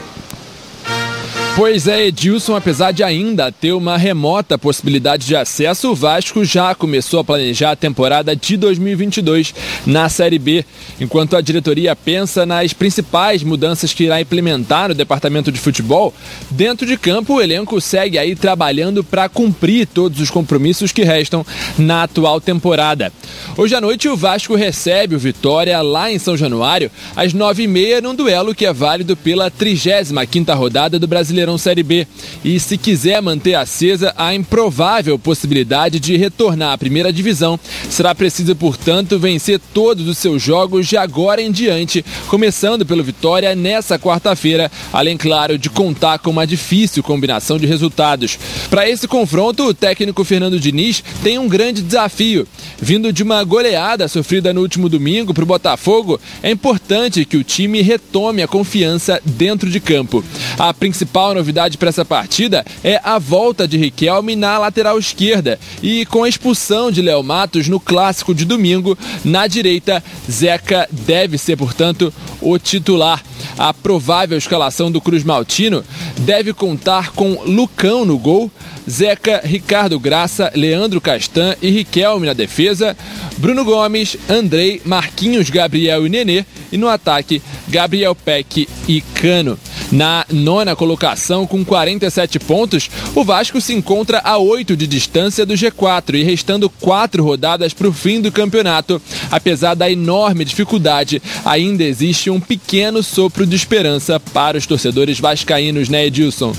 [1.57, 6.75] Pois é, Edilson, apesar de ainda ter uma remota possibilidade de acesso, o Vasco já
[6.75, 9.55] começou a planejar a temporada de 2022
[9.87, 10.65] na Série B,
[11.01, 16.13] enquanto a diretoria pensa nas principais mudanças que irá implementar no departamento de futebol.
[16.51, 21.47] Dentro de campo, o elenco segue aí trabalhando para cumprir todos os compromissos que restam
[21.79, 23.13] na atual temporada.
[23.57, 27.69] Hoje à noite, o Vasco recebe o Vitória lá em São Januário, às nove e
[27.69, 32.07] meia, num duelo que é válido pela 35 quinta rodada do Brasileiro Brasileirão Série B.
[32.45, 38.55] E se quiser manter acesa a improvável possibilidade de retornar à primeira divisão, será preciso,
[38.57, 44.71] portanto, vencer todos os seus jogos de agora em diante, começando pelo Vitória nessa quarta-feira,
[44.93, 48.39] além, claro, de contar com uma difícil combinação de resultados.
[48.71, 52.47] Para esse confronto, o técnico Fernando Diniz tem um grande desafio.
[52.81, 57.45] Vindo de uma goleada sofrida no último domingo para o Botafogo, é importante que o
[57.45, 60.25] time retome a confiança dentro de campo.
[60.59, 66.07] A principal novidade para essa partida é a volta de Riquelme na lateral esquerda e
[66.07, 71.57] com a expulsão de Léo Matos no clássico de domingo, na direita, Zeca deve ser,
[71.57, 73.23] portanto, o titular.
[73.57, 75.85] A provável escalação do Cruz Maltino
[76.19, 78.51] deve contar com Lucão no gol,
[78.89, 82.97] Zeca, Ricardo Graça, Leandro Castan e Riquelme na defesa,
[83.39, 89.59] Bruno Gomes, Andrei, Marquinhos, Gabriel e Nenê e no ataque, Gabriel Peck e Cano.
[89.93, 95.55] Na nona colocação, com 47 pontos, o Vasco se encontra a 8 de distância do
[95.55, 99.01] G4 e restando quatro rodadas para o fim do campeonato.
[99.31, 105.89] Apesar da enorme dificuldade, ainda existe um pequeno sopro de esperança para os torcedores vascaínos,
[105.89, 106.55] né, Edilson?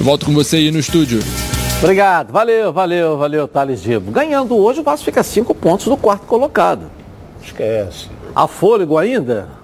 [0.00, 1.20] volto com você aí no estúdio.
[1.82, 4.10] Obrigado, valeu, valeu, valeu, Thales Dibo.
[4.10, 6.90] Ganhando hoje, o Vasco fica cinco pontos do quarto colocado.
[7.42, 8.08] Esquece.
[8.34, 9.59] A fôlego ainda?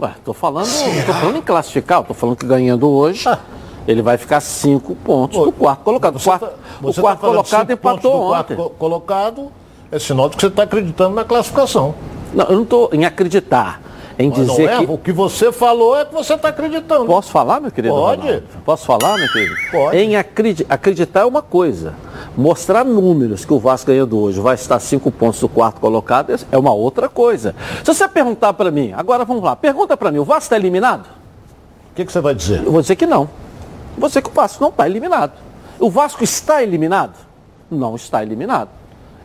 [0.00, 0.66] Ué, tô falando,
[1.04, 3.38] tô falando em classificar, tô falando que ganhando hoje, ah.
[3.86, 6.16] ele vai ficar cinco pontos do quarto colocado.
[6.16, 8.56] O quarto, tá, o quarto tá colocado empatou ontem.
[8.56, 9.52] Quarto colocado
[9.92, 11.94] é sinal de que você está acreditando na classificação.
[12.32, 13.82] Não, eu não estou em acreditar.
[14.20, 14.84] Em dizer é, que...
[14.92, 17.06] O que você falou é que você está acreditando.
[17.06, 17.94] Posso falar, meu querido?
[17.94, 18.20] Pode.
[18.20, 18.46] Ronaldo?
[18.66, 19.54] Posso falar, meu querido?
[19.70, 19.96] Pode.
[19.96, 21.94] Em acreditar é uma coisa.
[22.36, 26.58] Mostrar números que o Vasco ganhando hoje vai estar cinco pontos do quarto colocado é
[26.58, 27.54] uma outra coisa.
[27.82, 31.06] Se você perguntar para mim, agora vamos lá, pergunta para mim, o Vasco está eliminado?
[31.90, 32.62] O que, que, você vai dizer?
[32.62, 33.28] Eu vou dizer que não.
[33.96, 35.32] Vou dizer que o Vasco não está eliminado.
[35.78, 37.14] O Vasco está eliminado?
[37.70, 38.68] Não está eliminado.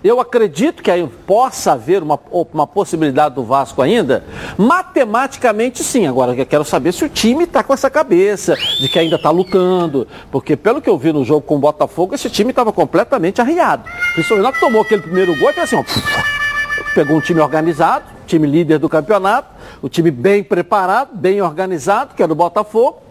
[0.05, 2.19] Eu acredito que aí possa haver uma,
[2.53, 4.23] uma possibilidade do Vasco ainda.
[4.55, 6.05] Matematicamente, sim.
[6.05, 9.31] Agora, eu quero saber se o time está com essa cabeça de que ainda está
[9.31, 10.07] lutando.
[10.31, 13.89] Porque, pelo que eu vi no jogo com o Botafogo, esse time estava completamente arriado.
[14.13, 15.83] Principalmente que tomou aquele primeiro gol e assim, ó,
[16.93, 19.49] pegou um time organizado, time líder do campeonato,
[19.81, 23.01] o time bem preparado, bem organizado, que era o Botafogo,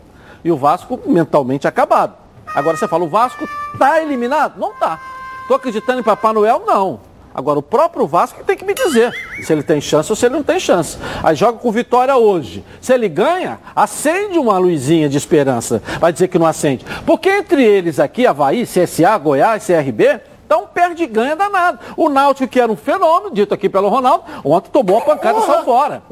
[0.44, 2.14] e o Vasco mentalmente acabado.
[2.54, 4.60] Agora você fala, o Vasco está eliminado?
[4.60, 5.13] Não está.
[5.44, 6.62] Estou acreditando em Papai Noel?
[6.66, 7.00] Não.
[7.34, 10.36] Agora, o próprio Vasco tem que me dizer se ele tem chance ou se ele
[10.36, 10.96] não tem chance.
[11.22, 12.64] Aí joga com vitória hoje.
[12.80, 15.82] Se ele ganha, acende uma luzinha de esperança.
[16.00, 16.86] Vai dizer que não acende.
[17.04, 21.78] Porque entre eles aqui, Havaí, CSA, Goiás, CRB, então perde e ganha danado.
[21.94, 25.42] O Náutico, que era um fenômeno, dito aqui pelo Ronaldo, ontem tomou a pancada e
[25.42, 26.02] saiu fora.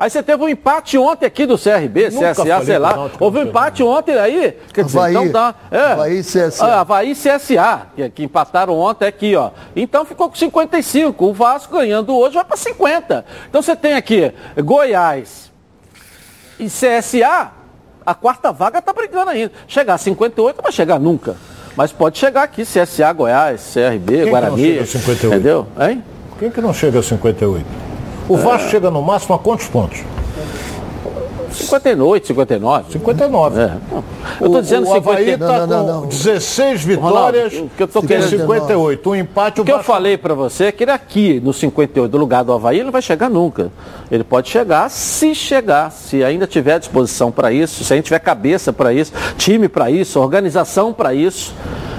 [0.00, 3.10] Aí você teve um empate ontem aqui do CRB, Nunca CSA, sei lá.
[3.20, 4.56] Houve um empate ontem aí.
[4.72, 5.54] Quer dizer, Havaí, então dá.
[5.70, 6.64] É, Havaí CSA.
[6.64, 9.50] Ah, Havaí CSA, que, que empataram ontem aqui, ó.
[9.76, 11.22] Então ficou com 55.
[11.22, 13.26] O Vasco ganhando hoje vai para 50.
[13.50, 14.32] Então você tem aqui
[14.64, 15.52] Goiás
[16.58, 17.50] e CSA,
[18.06, 19.52] a quarta vaga tá brigando ainda.
[19.68, 21.36] Chegar a 58 não vai chegar nunca.
[21.76, 24.56] Mas pode chegar aqui, CSA, Goiás, CRB, Quem Guarani.
[24.56, 25.26] Que não chega a 58?
[25.26, 25.66] Entendeu?
[25.78, 26.04] Hein?
[26.38, 27.89] Quem que não chega a 58?
[28.30, 28.70] O Vasco é.
[28.70, 30.04] chega no máximo a quantos pontos?
[31.52, 32.92] 58, 59.
[32.92, 33.60] 59.
[33.60, 33.76] É.
[34.40, 38.02] Eu estou dizendo o, o Havaí está com não, 16 vitórias Ronaldo, que eu tô
[38.02, 38.28] querendo...
[38.28, 39.10] 58.
[39.10, 39.90] Um empate, o, o que Vasco...
[39.90, 42.84] eu falei para você é que ele aqui, no 58, do lugar do Havaí, ele
[42.84, 43.72] não vai chegar nunca.
[44.12, 48.20] Ele pode chegar se chegar, se ainda tiver disposição para isso, se a gente tiver
[48.20, 51.52] cabeça para isso, time para isso, organização para isso.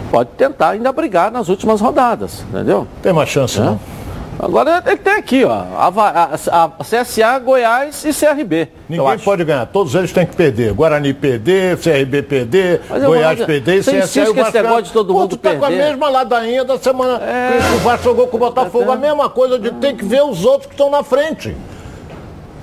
[0.09, 2.87] pode tentar ainda brigar nas últimas rodadas, entendeu?
[3.01, 3.63] Tem uma chance, é?
[3.63, 4.00] não?
[4.39, 8.69] Agora ele tem aqui, ó, a, a, a, CSA, Goiás e CRB.
[8.89, 10.73] Ninguém pode ganhar, todos eles têm que perder.
[10.73, 13.97] Guarani perder, CRB perder, Mas Goiás vou, perder e CSA.
[13.97, 15.59] Esse negócio de todo mundo Pô, tu tá perder.
[15.59, 17.59] com a mesma ladainha da semana é...
[17.59, 18.91] que o Vasco jogou com o Botafogo.
[18.91, 18.93] É...
[18.93, 21.55] A mesma coisa de tem que ver os outros que estão na frente.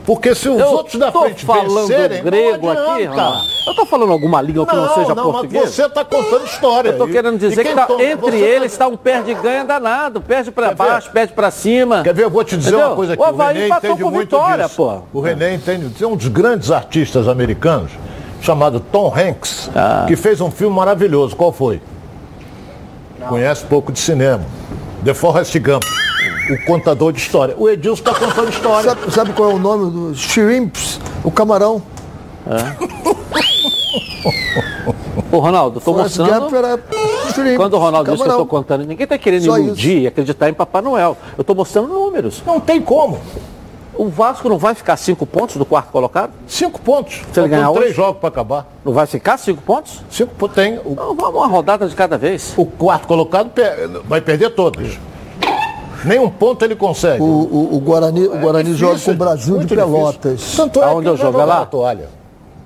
[0.05, 3.09] Porque se os eu outros da frente falando vencerem, grego aqui,
[3.69, 5.65] Eu estou falando alguma língua que não, não seja não, português?
[5.65, 6.89] Mas você está contando história.
[6.89, 10.23] Eu estou querendo dizer que tá, entre eles está um perde-ganha danado.
[10.23, 12.03] Perde para baixo, perde para cima.
[12.03, 12.25] Quer ver?
[12.25, 12.87] Eu vou te dizer Entendeu?
[12.87, 13.23] uma coisa aqui.
[13.23, 14.77] O, o René entende muito vitória, disso.
[14.77, 15.19] Pô.
[15.19, 15.91] O René entende.
[15.91, 17.93] Tem um dos grandes artistas americanos,
[18.41, 20.07] chamado Tom Hanks, ah.
[20.09, 21.37] que fez um filme maravilhoso.
[21.37, 21.83] Qual foi?
[23.19, 23.29] Não.
[23.29, 24.45] Conhece pouco de cinema.
[25.05, 25.85] The Forrest Gump
[26.51, 27.55] o contador de história.
[27.59, 28.91] O Edilson está contando história.
[28.91, 30.99] Sabe, sabe, qual é o nome do shrimps?
[31.23, 31.83] O camarão.
[32.47, 33.09] É.
[35.31, 36.49] Ô Ronaldo, estou mostrando.
[37.57, 40.49] Quando o Ronaldo disse que eu estou contando, ninguém está querendo Só iludir e acreditar
[40.49, 41.17] em Papai Noel.
[41.37, 42.43] Eu estou mostrando números.
[42.47, 43.19] Não tem como.
[43.95, 46.31] O Vasco não vai ficar cinco pontos do quarto colocado?
[46.47, 47.21] Cinco pontos.
[47.33, 48.67] Se ele ganhar três jogos para acabar.
[48.85, 50.01] Não vai ficar cinco pontos?
[50.09, 50.79] Cinco pontos tem.
[50.79, 50.95] O...
[50.95, 52.55] Não, vamos uma rodada de cada vez.
[52.57, 53.51] O quarto colocado
[54.05, 54.99] vai perder todos.
[56.05, 57.21] Nenhum ponto ele consegue.
[57.21, 60.55] O, o, o Guarani, o Guarani é joga com o Brasil de Pelotas.
[60.57, 61.41] Tanto é Aonde eu jogo?
[61.41, 61.67] É lá?
[61.67, 62.18] Toalha.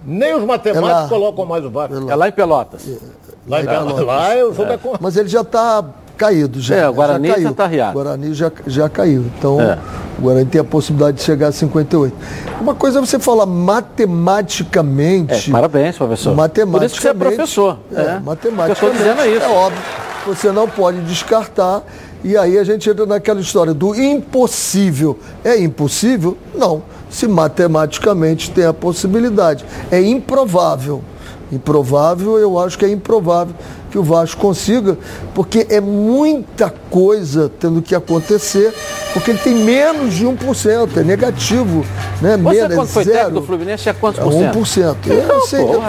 [0.04, 2.10] Nem os matemáticos é lá, colocam mais o Vasco.
[2.10, 2.88] É lá, em Pelotas.
[2.88, 2.98] É,
[3.46, 4.06] lá em Pelotas.
[4.06, 4.78] Lá eu jogo é.
[5.00, 5.84] Mas ele já está
[6.16, 6.76] caído já.
[6.76, 7.90] É, o Guarani já está riado.
[7.90, 9.24] O Guarani já, já caiu.
[9.38, 9.78] Então, é.
[10.18, 12.14] o Guarani tem a possibilidade de chegar a 58.
[12.60, 15.50] Uma coisa é você falar matematicamente.
[15.50, 16.34] É, parabéns, professor.
[16.34, 16.78] Matematicamente.
[16.78, 17.78] Por isso que você é professor.
[17.92, 18.20] É, é.
[18.20, 18.68] matematicamente.
[18.68, 19.44] Eu estou dizendo isso.
[19.44, 19.82] É óbvio.
[20.26, 21.82] Você não pode descartar
[22.24, 25.18] e aí a gente entra naquela história do impossível.
[25.44, 26.36] É impossível?
[26.54, 26.82] Não.
[27.10, 29.64] Se matematicamente tem a possibilidade.
[29.90, 31.02] É improvável.
[31.50, 33.54] Improvável, eu acho que é improvável
[33.92, 34.96] que o Vasco consiga,
[35.34, 38.72] porque é muita coisa tendo que acontecer,
[39.12, 41.84] porque ele tem menos de 1%, é negativo.
[42.22, 42.38] Né?
[42.38, 44.58] Você, menos, quando é foi técnico do Fluminense, é quantos por cento?
[44.58, 44.96] 1%.
[45.04, 45.82] Então, eu sei, eu,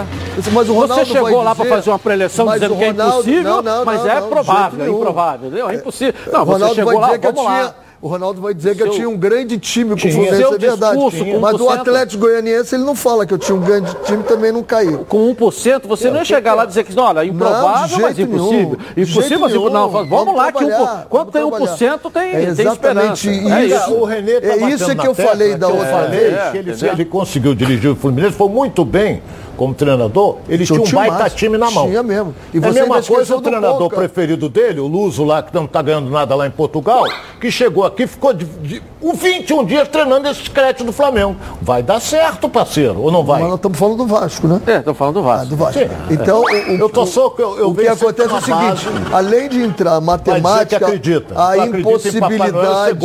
[0.52, 3.42] mas o Ronaldo Você chegou lá para fazer uma preleção dizendo Ronaldo, que é impossível,
[3.42, 5.68] não, não, mas não, é provável, é improvável.
[5.70, 6.14] É impossível.
[6.30, 7.58] Não, você chegou lá, vamos lá.
[7.60, 10.58] Tinha, o Ronaldo vai dizer que eu tinha um grande time com o Fluminense, é
[10.58, 10.98] verdade.
[10.98, 14.52] Discurso, Mas o Atlético Goianiense ele não fala que eu tinha um grande time também
[14.52, 15.06] não caiu.
[15.08, 18.78] Com 1% você não ia chegar lá e dizer que, olha, improvável, mas impossível.
[18.94, 19.08] Nenhum.
[19.08, 19.70] Impossível, mas nenhum.
[19.70, 20.70] não, vamos, vamos lá que um,
[21.08, 23.30] quando tem 1% tem, é tem esperança.
[23.30, 23.48] Isso.
[23.48, 23.94] É isso.
[23.94, 26.50] O Renê tá é isso que eu falei da outra vez.
[26.50, 29.22] Que ele, ele conseguiu dirigir o Fluminense, foi muito bem
[29.56, 31.36] como treinador, ele tinha um baita massa.
[31.36, 31.86] time na mão.
[31.86, 32.34] Tinha mesmo.
[32.52, 35.82] E é a mesma coisa o treinador preferido dele, o Luso lá, que não está
[35.82, 37.04] ganhando nada lá em Portugal,
[37.40, 41.36] que chegou aqui ficou de, de, 21 dias treinando esse crédito do Flamengo.
[41.60, 43.40] Vai dar certo, parceiro, ou não vai?
[43.40, 44.60] Mas nós estamos falando do Vasco, né?
[44.66, 45.44] É, estamos falando do Vasco.
[45.44, 45.80] Ah, do Vasco.
[46.10, 49.62] Então, o, eu tô só eu, eu o que acontece é o seguinte, além de
[49.62, 51.34] entrar matemática, acredita.
[51.36, 52.98] a impossibilidade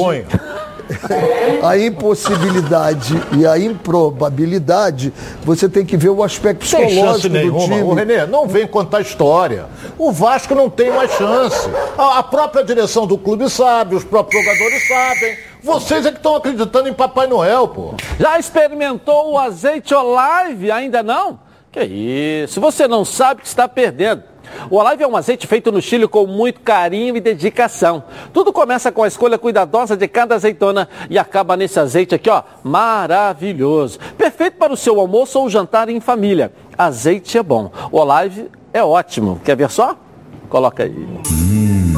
[1.63, 7.81] a impossibilidade e a improbabilidade, você tem que ver o aspecto psicológico do time.
[7.83, 9.65] O Renê, não vem contar história.
[9.97, 11.69] O Vasco não tem mais chance.
[11.97, 15.37] A, a própria direção do clube sabe, os próprios jogadores sabem.
[15.61, 17.93] Vocês é que estão acreditando em Papai Noel, pô.
[18.19, 20.71] Já experimentou o azeite Olive?
[20.71, 21.39] Ainda não?
[21.71, 24.23] Que isso, você não sabe que está perdendo.
[24.69, 28.03] O Olive é um azeite feito no Chile com muito carinho e dedicação.
[28.33, 32.43] Tudo começa com a escolha cuidadosa de cada azeitona e acaba nesse azeite aqui, ó,
[32.63, 33.99] maravilhoso.
[34.17, 36.51] Perfeito para o seu almoço ou jantar em família.
[36.77, 37.71] Azeite é bom.
[37.91, 39.41] O Olive é ótimo.
[39.43, 39.95] Quer ver só?
[40.49, 40.91] Coloca aí.
[40.91, 41.93] Hum.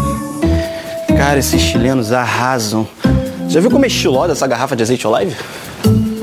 [1.17, 2.87] Cara, esses chilenos arrasam.
[3.47, 5.35] Já viu como é estilosa essa garrafa de azeite Olive?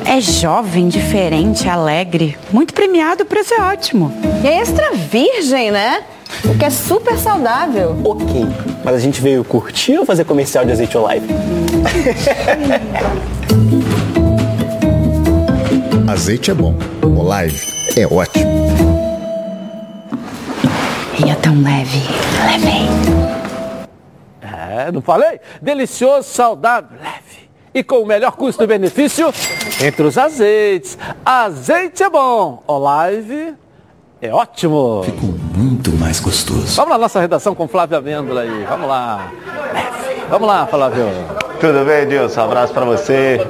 [0.04, 2.36] É jovem, diferente, alegre.
[2.50, 4.10] Muito premiado, o preço é ótimo.
[4.42, 6.02] E é extra virgem, né?
[6.44, 7.96] O que é super saudável.
[8.04, 8.46] Ok,
[8.84, 11.26] mas a gente veio curtir ou fazer comercial de azeite Olive?
[16.08, 18.68] azeite é bom, Olive é ótimo.
[21.18, 22.02] E é tão leve,
[22.46, 22.86] levei.
[24.40, 25.40] É, não falei?
[25.60, 27.48] Delicioso, saudável, leve.
[27.74, 29.32] E com o melhor custo-benefício
[29.82, 30.96] entre os azeites.
[31.24, 33.54] Azeite é bom, Olive
[34.20, 35.02] é ótimo.
[35.04, 36.76] Ficou muito mais gostoso.
[36.76, 38.64] Vamos lá, nossa redação com Flávio Amêndola aí.
[38.68, 39.32] Vamos lá.
[40.28, 41.06] Vamos lá, Flávio.
[41.60, 42.40] Tudo bem, Edilson?
[42.40, 43.40] Um abraço pra você.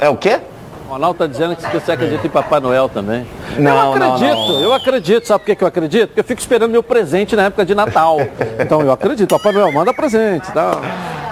[0.00, 0.40] É, é o quê?
[0.86, 3.26] O Ronaldo está dizendo que você acredita em Papai Noel também.
[3.58, 4.60] Não, eu acredito, não, não.
[4.60, 5.26] eu acredito.
[5.26, 6.06] Sabe por que eu acredito?
[6.08, 8.18] Porque eu fico esperando meu presente na época de Natal.
[8.58, 9.28] então eu acredito.
[9.36, 10.50] Papai Noel, manda presente.
[10.52, 10.80] Tá?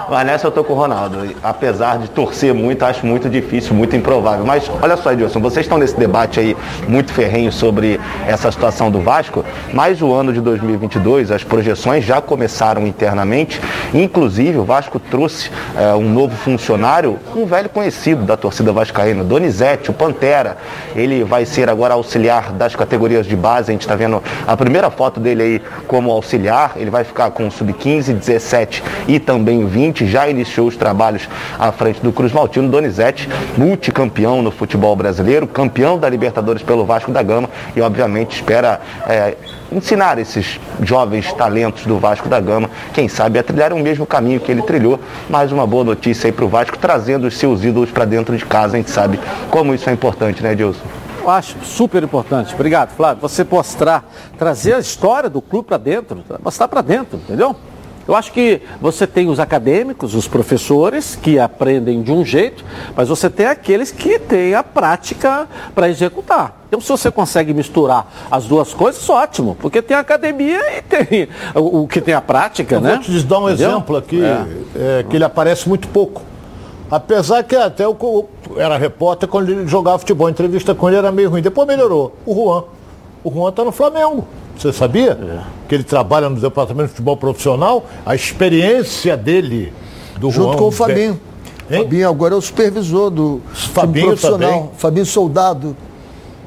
[0.09, 1.35] Mas nessa eu tô com o Ronaldo.
[1.41, 4.45] Apesar de torcer muito, acho muito difícil, muito improvável.
[4.45, 6.55] Mas olha só, Edilson, vocês estão nesse debate aí
[6.87, 9.43] muito ferrenho sobre essa situação do Vasco,
[9.73, 13.59] mas o ano de 2022, as projeções já começaram internamente.
[13.93, 19.91] Inclusive, o Vasco trouxe é, um novo funcionário, um velho conhecido da torcida vascaína, Donizete,
[19.91, 20.57] o Pantera.
[20.95, 23.69] Ele vai ser agora auxiliar das categorias de base.
[23.69, 26.73] A gente está vendo a primeira foto dele aí como auxiliar.
[26.75, 30.07] Ele vai ficar com o sub-15, 17 e também 20.
[30.07, 31.29] Já iniciou os trabalhos
[31.59, 32.69] à frente do Cruz Maltino.
[32.69, 38.81] Donizete, multicampeão no futebol brasileiro, campeão da Libertadores pelo Vasco da Gama e, obviamente, espera
[39.07, 39.35] é,
[39.71, 44.39] ensinar esses jovens talentos do Vasco da Gama, quem sabe, a trilhar o mesmo caminho
[44.39, 44.99] que ele trilhou.
[45.29, 48.45] Mais uma boa notícia aí para o Vasco, trazendo os seus ídolos para dentro de
[48.45, 48.75] casa.
[48.75, 49.19] A gente sabe
[49.49, 50.81] como isso é importante, né, Dilson?
[51.21, 52.53] Eu acho super importante.
[52.53, 53.21] Obrigado, Flávio.
[53.21, 54.07] Você mostrar,
[54.37, 57.55] trazer a história do clube para dentro, mostrar para dentro, entendeu?
[58.07, 62.63] Eu acho que você tem os acadêmicos, os professores, que aprendem de um jeito,
[62.95, 66.61] mas você tem aqueles que têm a prática para executar.
[66.67, 71.27] Então, se você consegue misturar as duas coisas, ótimo, porque tem a academia e tem
[71.55, 72.91] o, o que tem a prática, Eu né?
[72.91, 73.69] Vou te dar um Entendeu?
[73.71, 74.45] exemplo aqui, É.
[74.99, 76.21] é, que ele aparece muito pouco.
[76.89, 78.25] Apesar que até o
[78.57, 81.41] era repórter quando ele jogava futebol, a entrevista com ele era meio ruim.
[81.41, 82.15] Depois melhorou.
[82.25, 82.63] O Juan.
[83.23, 84.25] O Juan está no Flamengo.
[84.57, 85.11] Você sabia?
[85.11, 85.41] É.
[85.67, 87.85] Que ele trabalha no departamento de futebol profissional.
[88.05, 89.73] A experiência dele
[90.17, 90.57] do Junto Juan.
[90.57, 91.19] com o Fabinho.
[91.69, 91.81] Hein?
[91.81, 94.51] Fabinho agora é o supervisor do time Fabinho profissional.
[94.51, 94.69] também.
[94.77, 95.75] Fabinho Soldado.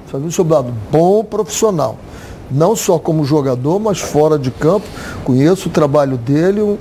[0.07, 1.99] Fabinho Soldado, bom profissional.
[2.51, 4.87] Não só como jogador, mas fora de campo.
[5.23, 6.79] Conheço o trabalho dele,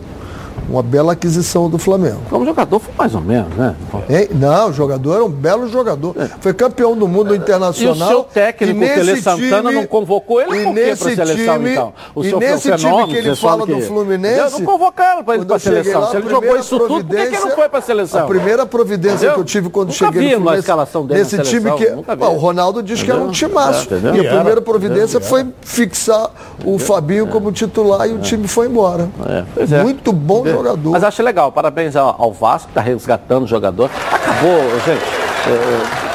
[0.70, 2.20] uma bela aquisição do Flamengo.
[2.30, 3.76] Como jogador foi mais ou menos, né?
[4.10, 4.30] Hein?
[4.34, 6.16] Não, o jogador era um belo jogador.
[6.42, 7.38] Foi campeão do mundo É.
[7.38, 8.08] E internacional.
[8.08, 11.12] o seu técnico, E o Tele nesse Santana, time- não convocou ele por quê para
[11.12, 11.94] a seleção, time- então?
[12.16, 14.62] O e seu nesse time fenômeno, que ele fala fala do que- Fluminense, Eu não
[14.66, 16.02] convocaram para ele para a seleção.
[16.02, 18.20] lá, Se ele jogou isso tudo, por que que não providência- foi para a seleção?
[18.24, 19.34] A primeira providência Entendeu?
[19.36, 21.88] que eu tive quando Nunca cheguei vi no Fluminense, escalação dele nesse time que.
[22.20, 23.88] Ó, o Ronaldo disse que era um timaço.
[23.94, 26.30] É, e a primeira providência foi fixar
[26.66, 29.08] o Fabinho como titular e o time foi embora.
[29.26, 29.84] É, é.
[29.84, 30.57] Muito bom É.
[30.58, 30.92] jogador.
[30.92, 33.90] Mas acho legal, parabéns ao, ao Vasco, que está resgatando o jogador.
[34.12, 35.04] Acabou, gente.
[36.04, 36.08] é,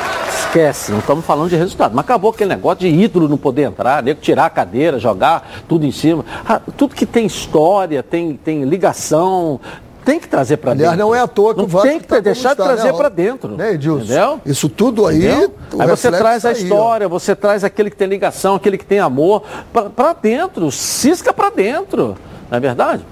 [0.53, 1.93] esquece, não estamos falando de resultado.
[1.95, 5.86] Mas acabou aquele negócio de ídolo não poder entrar, nego tirar a cadeira, jogar tudo
[5.86, 6.24] em cima.
[6.47, 9.59] Ah, tudo que tem história, tem, tem ligação,
[10.05, 10.93] tem que trazer para dentro.
[10.93, 12.93] Aliás, não é à toa que não o Vasco tem que tá deixar de trazer
[12.93, 13.57] né, para dentro.
[13.57, 14.05] Né, Edilson?
[14.05, 14.40] Entendeu?
[14.45, 16.53] Isso tudo aí, Aí você traz a ó.
[16.53, 21.51] história, você traz aquele que tem ligação, aquele que tem amor, para dentro, cisca para
[21.51, 22.16] dentro,
[22.51, 23.03] não é verdade?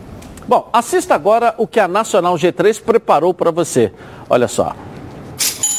[0.51, 3.93] Bom, assista agora o que a Nacional G3 preparou para você.
[4.29, 4.75] Olha só.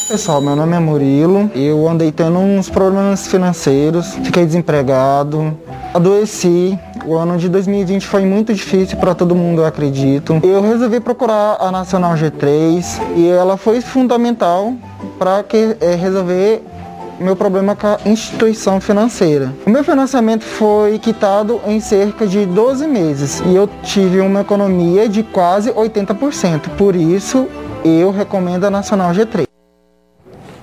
[0.07, 1.51] Pessoal, meu nome é Murilo.
[1.53, 5.59] Eu andei tendo uns problemas financeiros, fiquei desempregado,
[5.93, 6.79] adoeci.
[7.05, 10.39] O ano de 2020 foi muito difícil para todo mundo, eu acredito.
[10.41, 14.73] Eu resolvi procurar a Nacional G3 e ela foi fundamental
[15.19, 16.63] para que eh, resolver
[17.21, 19.53] meu problema com a instituição financeira.
[19.65, 25.07] O meu financiamento foi quitado em cerca de 12 meses e eu tive uma economia
[25.07, 26.69] de quase 80%.
[26.77, 27.47] Por isso,
[27.85, 29.45] eu recomendo a Nacional G3.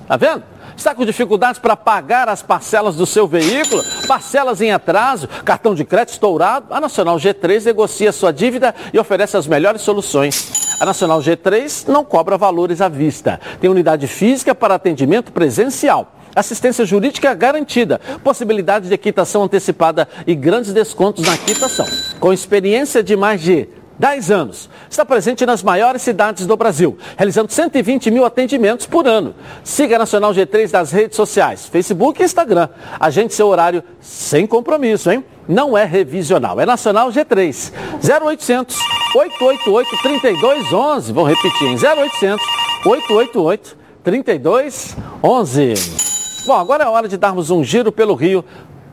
[0.07, 0.43] Tá vendo?
[0.75, 3.83] Está com dificuldades para pagar as parcelas do seu veículo?
[4.07, 5.27] Parcelas em atraso?
[5.43, 6.73] Cartão de crédito estourado?
[6.73, 10.77] A Nacional G3 negocia sua dívida e oferece as melhores soluções.
[10.79, 13.41] A Nacional G3 não cobra valores à vista.
[13.59, 16.13] Tem unidade física para atendimento presencial.
[16.35, 21.87] Assistência jurídica garantida, possibilidade de quitação antecipada e grandes descontos na quitação.
[22.19, 23.67] Com experiência de mais de
[23.99, 24.67] 10 anos.
[24.89, 29.35] Está presente nas maiores cidades do Brasil, realizando 120 mil atendimentos por ano.
[29.61, 32.69] Siga a Nacional G3 nas redes sociais, Facebook e Instagram.
[32.97, 35.25] Agende seu horário sem compromisso, hein?
[35.47, 37.73] Não é revisional, é Nacional G3.
[38.01, 38.77] 0800
[39.13, 41.11] 888 3211.
[41.11, 42.41] Vou repetir, em 0800
[42.85, 46.08] 888 3211.
[46.49, 48.43] Bom, agora é hora de darmos um giro pelo Rio,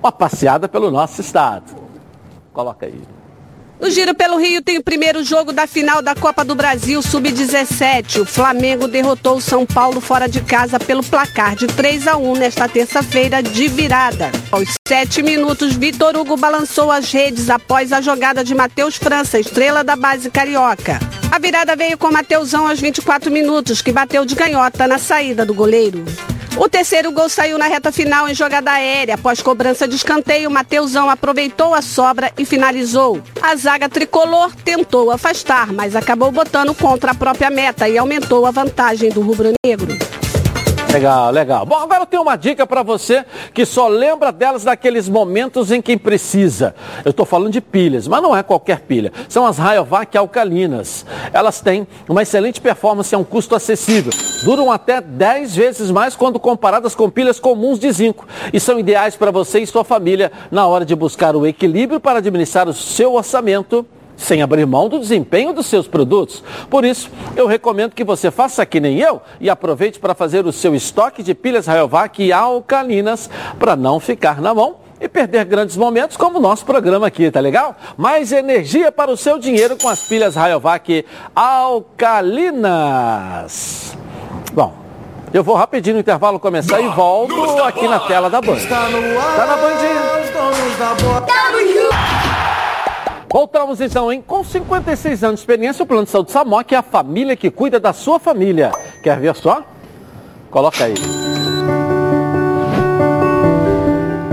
[0.03, 1.75] uma passeada pelo nosso estado.
[2.53, 3.01] Coloca aí.
[3.81, 8.21] No Giro pelo Rio tem o primeiro jogo da final da Copa do Brasil Sub-17.
[8.21, 12.35] O Flamengo derrotou o São Paulo fora de casa pelo placar de 3 a 1
[12.35, 14.31] nesta terça-feira de virada.
[14.53, 19.83] Aos sete minutos, Vitor Hugo balançou as redes após a jogada de Matheus França, estrela
[19.83, 21.01] da base carioca.
[21.31, 25.55] A virada veio com Mateusão aos 24 minutos, que bateu de canhota na saída do
[25.55, 26.05] goleiro.
[26.59, 29.15] O terceiro gol saiu na reta final em jogada aérea.
[29.15, 33.21] Após cobrança de escanteio, Mateusão aproveitou a sobra e finalizou.
[33.43, 38.51] A zaga tricolor tentou afastar, mas acabou botando contra a própria meta e aumentou a
[38.51, 39.99] vantagem do rubro-negro.
[40.97, 41.67] Legal, legal.
[41.67, 43.23] Bom, agora eu tenho uma dica para você
[43.53, 46.75] que só lembra delas naqueles momentos em que precisa.
[47.05, 49.13] Eu estou falando de pilhas, mas não é qualquer pilha.
[49.29, 51.05] São as Rayovac alcalinas.
[51.35, 54.11] Elas têm uma excelente performance a um custo acessível.
[54.43, 58.27] Duram até 10 vezes mais quando comparadas com pilhas comuns de zinco.
[58.51, 62.21] E são ideais para você e sua família na hora de buscar o equilíbrio para
[62.21, 63.87] administrar o seu orçamento
[64.17, 66.43] sem abrir mão do desempenho dos seus produtos.
[66.71, 70.53] Por isso, eu recomendo que você faça que nem eu e aproveite para fazer o
[70.53, 76.17] seu estoque de pilhas Rayovac alcalinas para não ficar na mão e perder grandes momentos
[76.17, 77.77] como o nosso programa aqui, tá legal?
[77.97, 81.05] Mais energia para o seu dinheiro com as pilhas Rayovac
[81.35, 82.67] alcalinas.
[84.53, 84.75] Bom,
[85.35, 88.57] eu vou rapidinho no intervalo começar e volto aqui na tela da Band.
[88.69, 88.89] Tá
[89.47, 90.17] na Bandinha.
[93.29, 94.23] Voltamos então, hein?
[94.27, 97.81] Com 56 anos de experiência, o Plano de Saúde Samok é a família que cuida
[97.81, 98.71] da sua família.
[99.03, 99.63] Quer ver só?
[100.51, 100.95] Coloca aí.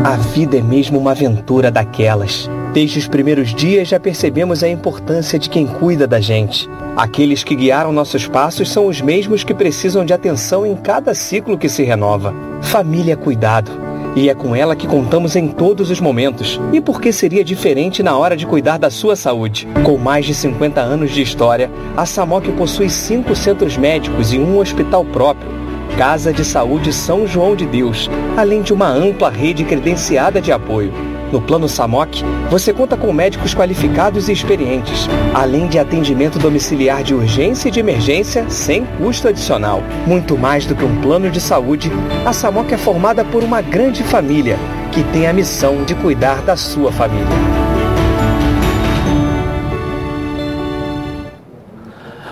[0.04, 2.50] A vida é mesmo uma aventura daquelas.
[2.74, 6.70] Desde os primeiros dias já percebemos a importância de quem cuida da gente.
[6.96, 11.58] Aqueles que guiaram nossos passos são os mesmos que precisam de atenção em cada ciclo
[11.58, 12.34] que se renova.
[12.62, 16.60] Família Cuidado e é com ela que contamos em todos os momentos.
[16.72, 19.68] E por que seria diferente na hora de cuidar da sua saúde?
[19.84, 24.60] Com mais de 50 anos de história, a Samok possui cinco centros médicos e um
[24.60, 25.52] hospital próprio.
[25.98, 31.13] Casa de Saúde São João de Deus, além de uma ampla rede credenciada de apoio.
[31.34, 37.16] No Plano Samok, você conta com médicos qualificados e experientes, além de atendimento domiciliar de
[37.16, 39.82] urgência e de emergência sem custo adicional.
[40.06, 41.92] Muito mais do que um plano de saúde,
[42.24, 44.60] a Samok é formada por uma grande família
[44.92, 47.26] que tem a missão de cuidar da sua família.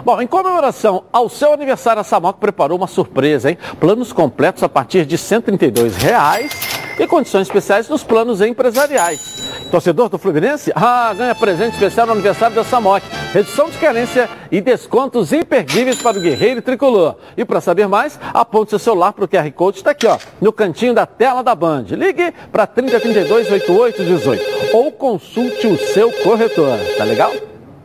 [0.05, 3.57] Bom, em comemoração ao seu aniversário, a Samok preparou uma surpresa, hein?
[3.79, 9.41] Planos completos a partir de 132 reais e condições especiais nos planos empresariais.
[9.69, 10.71] Torcedor do Fluminense?
[10.75, 13.05] Ah, ganha presente especial no aniversário da Samok.
[13.33, 17.15] Redução de carência e descontos imperdíveis para o guerreiro tricolor.
[17.37, 20.51] E para saber mais, aponte seu celular para o QR Code, está aqui, ó, no
[20.51, 21.85] cantinho da tela da Band.
[21.91, 26.77] Ligue para 3032 8818 ou consulte o seu corretor.
[26.97, 27.31] Tá legal?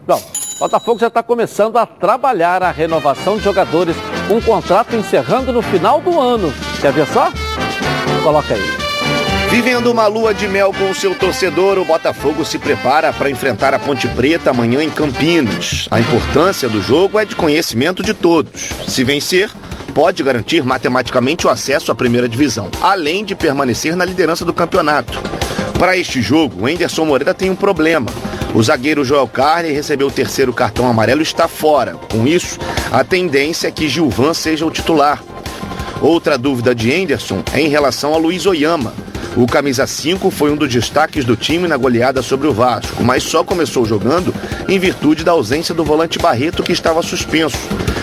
[0.06, 0.20] Bom,
[0.58, 3.96] Botafogo já está começando a trabalhar a renovação de jogadores,
[4.30, 6.52] um contrato encerrando no final do ano.
[6.80, 7.30] Quer ver só?
[8.22, 8.85] Coloca aí.
[9.50, 13.72] Vivendo uma lua de mel com o seu torcedor, o Botafogo se prepara para enfrentar
[13.72, 15.88] a Ponte Preta amanhã em Campinas.
[15.90, 18.68] A importância do jogo é de conhecimento de todos.
[18.88, 19.50] Se vencer,
[19.94, 25.22] pode garantir matematicamente o acesso à primeira divisão, além de permanecer na liderança do campeonato.
[25.78, 28.06] Para este jogo, o Enderson Moreira tem um problema.
[28.54, 31.94] O zagueiro Joel Carne recebeu o terceiro cartão amarelo e está fora.
[32.10, 32.58] Com isso,
[32.90, 35.22] a tendência é que Gilvan seja o titular.
[36.00, 38.92] Outra dúvida de Enderson é em relação a Luiz Oyama.
[39.36, 43.22] O camisa 5 foi um dos destaques do time na goleada sobre o Vasco, mas
[43.22, 44.34] só começou jogando
[44.66, 47.58] em virtude da ausência do volante Barreto que estava suspenso.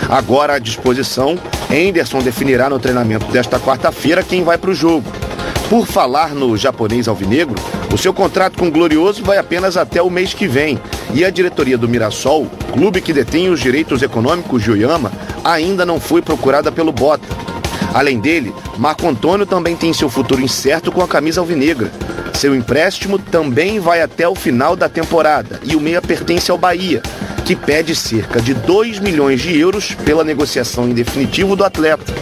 [0.08, 1.36] Agora à disposição,
[1.68, 5.10] Henderson definirá no treinamento desta quarta-feira quem vai para o jogo.
[5.68, 7.56] Por falar no japonês alvinegro,
[7.92, 10.78] o seu contrato com o Glorioso vai apenas até o mês que vem.
[11.12, 15.10] E a diretoria do Mirassol, clube que detém os direitos econômicos de Oyama,
[15.42, 17.26] ainda não foi procurada pelo Bota.
[17.94, 21.92] Além dele, Marco Antônio também tem seu futuro incerto com a camisa alvinegra.
[22.34, 27.00] Seu empréstimo também vai até o final da temporada e o meia pertence ao Bahia,
[27.44, 32.12] que pede cerca de 2 milhões de euros pela negociação em definitivo do atleta.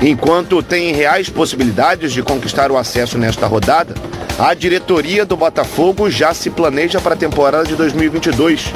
[0.00, 3.94] Enquanto tem reais possibilidades de conquistar o acesso nesta rodada,
[4.38, 8.72] a diretoria do Botafogo já se planeja para a temporada de 2022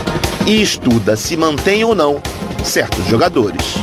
[0.47, 2.21] e estuda se mantém ou não
[2.63, 3.77] certos jogadores.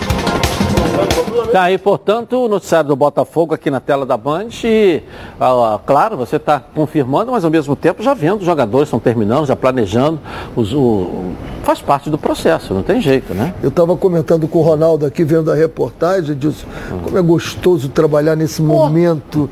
[1.53, 4.47] Tá aí, portanto, o noticiário do Botafogo aqui na tela da Band.
[4.63, 5.03] E,
[5.39, 9.45] ah, claro, você está confirmando, mas ao mesmo tempo já vendo os jogadores estão terminando,
[9.45, 10.19] já planejando.
[10.55, 11.31] Os, o,
[11.61, 13.53] faz parte do processo, não tem jeito, né?
[13.61, 16.65] Eu estava comentando com o Ronaldo aqui, vendo a reportagem, disse
[17.03, 19.47] como é gostoso trabalhar nesse momento.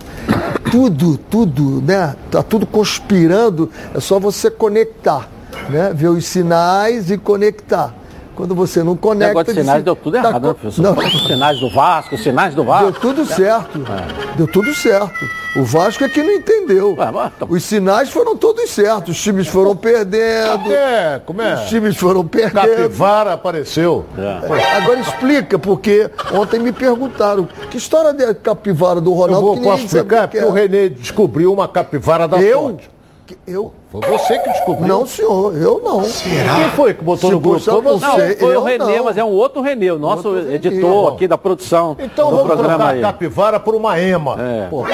[0.72, 2.16] Tudo, tudo, né?
[2.32, 5.30] Tá tudo conspirando, é só você conectar,
[5.70, 5.94] né?
[5.94, 8.01] Ver os sinais e conectar.
[8.42, 9.28] Quando você não conecta.
[9.28, 10.82] Negócio de sinais deu tudo errado, tá, né, professor?
[10.82, 10.98] Não.
[10.98, 12.92] Os sinais do Vasco, os sinais do Vasco.
[12.92, 13.80] Deu tudo certo.
[13.84, 14.36] É.
[14.36, 15.14] Deu tudo certo.
[15.56, 16.96] O Vasco é que não entendeu.
[16.98, 17.34] Ué, mas...
[17.38, 19.16] Tá os sinais foram todos certos.
[19.16, 20.74] Os times foram perdendo.
[20.74, 21.54] É, como é?
[21.54, 22.68] Os times foram perdendo.
[22.68, 24.08] Capivara apareceu.
[24.18, 24.78] É.
[24.78, 29.50] Agora explica, porque ontem me perguntaram que história de capivara do Ronaldo.
[29.50, 30.28] Eu vou, posso explicar?
[30.28, 32.80] Porque o Renê descobriu uma capivara da Eu?
[33.46, 33.72] Eu?
[33.92, 34.88] Foi você que descobriu?
[34.88, 36.02] Não, senhor, eu não.
[36.06, 36.56] Será?
[36.56, 37.60] Quem foi que botou Se no grupo?
[37.60, 39.04] foi você, Não, foi o Renê, não.
[39.06, 41.16] mas é um outro Renê, o nosso Outro editor Renê.
[41.16, 43.00] aqui da produção Então do vamos programa trocar aí.
[43.00, 44.38] a capivara por uma ema.
[44.40, 44.68] É.
[44.70, 44.86] Pô,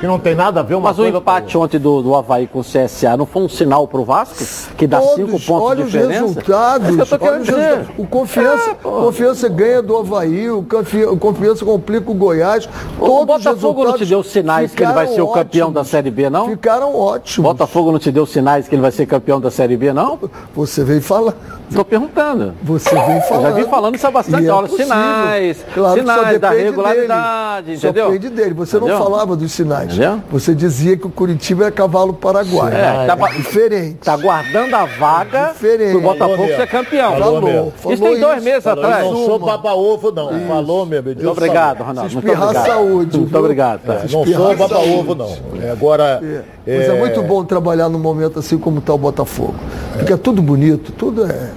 [0.00, 2.60] que não tem nada a ver uma Mas o empate ontem do, do Havaí com
[2.60, 4.42] o CSA não foi um sinal pro Vasco?
[4.76, 6.20] Que dá Todos, cinco pontos olha de os diferença?
[6.26, 6.86] resultados.
[6.86, 7.60] É isso que eu tô olha querendo os dizer.
[7.76, 7.94] resultados.
[7.98, 12.66] O confiança, confiança ganha do Havaí, o, confi- o confiança complica o Goiás.
[12.98, 15.74] O Todos os Botafogo não te deu sinais que ele vai ser o campeão ótimos.
[15.74, 16.48] da Série B, não?
[16.48, 17.50] Ficaram ótimos.
[17.50, 20.18] Botafogo não te deu sinais que ele vai ser campeão da Série B, não?
[20.54, 21.34] Você veio falar.
[21.70, 22.52] Estou perguntando.
[22.62, 23.42] Você vem Eu falando.
[23.44, 24.66] já vim falando isso há bastante é hora.
[24.66, 24.86] possível.
[24.86, 27.76] Sinais, Claro que só sinais da depende regularidade, dele.
[27.78, 28.04] entendeu?
[28.04, 28.54] Só depende dele.
[28.54, 28.98] Você Entendeu?
[28.98, 29.92] não falava dos sinais.
[29.92, 30.20] Entendeu?
[30.30, 32.74] Você dizia que o Curitiba é cavalo paraguaio.
[32.74, 33.94] É, tá, diferente.
[34.04, 35.92] Tá guardando a vaga Diferente.
[35.92, 37.12] pro Botafogo Falou ser campeão.
[37.12, 37.72] Falou mesmo.
[37.90, 39.04] Isso tem dois meses Falou, atrás.
[39.06, 40.40] Eu não sou baba-ovo, não.
[40.48, 41.06] Falou mesmo.
[41.06, 42.12] Muito obrigado, Ronaldo.
[42.12, 42.66] Muito espirrar obrigado.
[42.66, 43.80] saúde, Muito obrigado.
[43.82, 43.94] tá?
[43.94, 45.36] É, não sou baba-ovo, não.
[45.62, 46.20] É, agora.
[46.66, 49.54] Mas é muito bom trabalhar num momento assim como está o Botafogo.
[49.96, 51.50] Porque é tudo bonito, tudo é.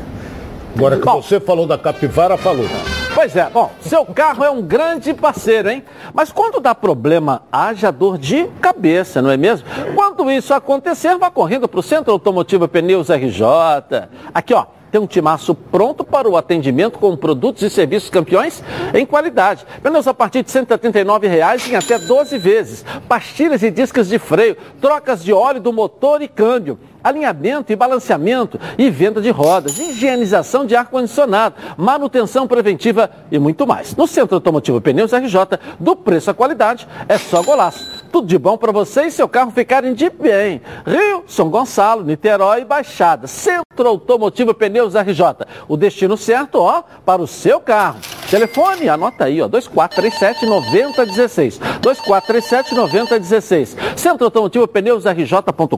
[0.75, 2.65] Agora que você falou da capivara, falou.
[3.13, 5.83] Pois é, bom, seu carro é um grande parceiro, hein?
[6.13, 9.67] Mas quando dá problema, haja dor de cabeça, não é mesmo?
[9.93, 14.09] Quando isso acontecer, vá correndo para o Centro Automotivo Pneus RJ.
[14.33, 14.65] Aqui, ó.
[14.93, 18.63] Tem um timaço pronto para o atendimento com produtos e serviços campeões
[18.93, 19.65] em qualidade.
[19.81, 22.85] Pneus a partir de 179 reais em até 12 vezes.
[23.09, 28.59] Pastilhas e discos de freio, trocas de óleo do motor e câmbio alinhamento e balanceamento
[28.77, 33.93] e venda de rodas, higienização de ar-condicionado, manutenção preventiva e muito mais.
[33.95, 38.02] No Centro Automotivo Pneus RJ, do preço à qualidade, é só golaço.
[38.13, 40.61] Tudo de bom para você e seu carro ficarem de bem.
[40.85, 43.25] Rio, São Gonçalo, Niterói e Baixada.
[43.25, 45.47] Centro Automotivo Pneus RJ.
[45.67, 47.99] O destino certo, ó, para o seu carro.
[48.29, 51.57] Telefone, anota aí, ó, 2437 9016.
[51.81, 53.77] 2437 9016.
[53.95, 55.75] Centro Automotivo Pneus RJ.com.br.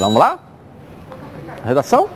[0.00, 0.40] Vamos lá?
[1.64, 2.08] Redação?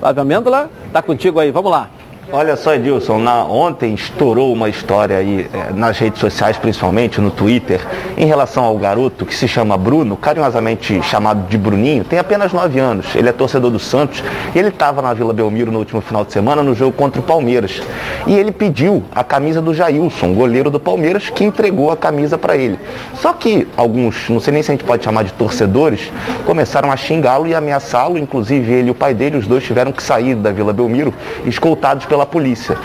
[0.00, 1.88] Flávio Amêndola, tá contigo aí, vamos lá.
[2.34, 7.30] Olha só, Edilson, na, ontem estourou uma história aí eh, nas redes sociais, principalmente no
[7.30, 7.78] Twitter,
[8.16, 12.80] em relação ao garoto que se chama Bruno, carinhosamente chamado de Bruninho, tem apenas 9
[12.80, 13.14] anos.
[13.14, 14.24] Ele é torcedor do Santos
[14.54, 17.22] e ele estava na Vila Belmiro no último final de semana no jogo contra o
[17.22, 17.82] Palmeiras.
[18.26, 22.56] E ele pediu a camisa do Jailson, goleiro do Palmeiras, que entregou a camisa para
[22.56, 22.78] ele.
[23.20, 26.10] Só que alguns, não sei nem se a gente pode chamar de torcedores,
[26.46, 30.02] começaram a xingá-lo e ameaçá-lo, inclusive ele e o pai dele, os dois tiveram que
[30.02, 31.12] sair da Vila Belmiro,
[31.44, 32.76] escoltados pela polícia.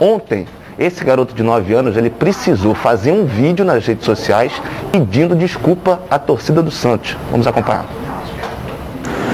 [0.00, 0.46] Ontem,
[0.78, 4.52] esse garoto de 9 anos, ele precisou fazer um vídeo nas redes sociais
[4.90, 7.16] pedindo desculpa à torcida do Santos.
[7.30, 7.86] Vamos acompanhar.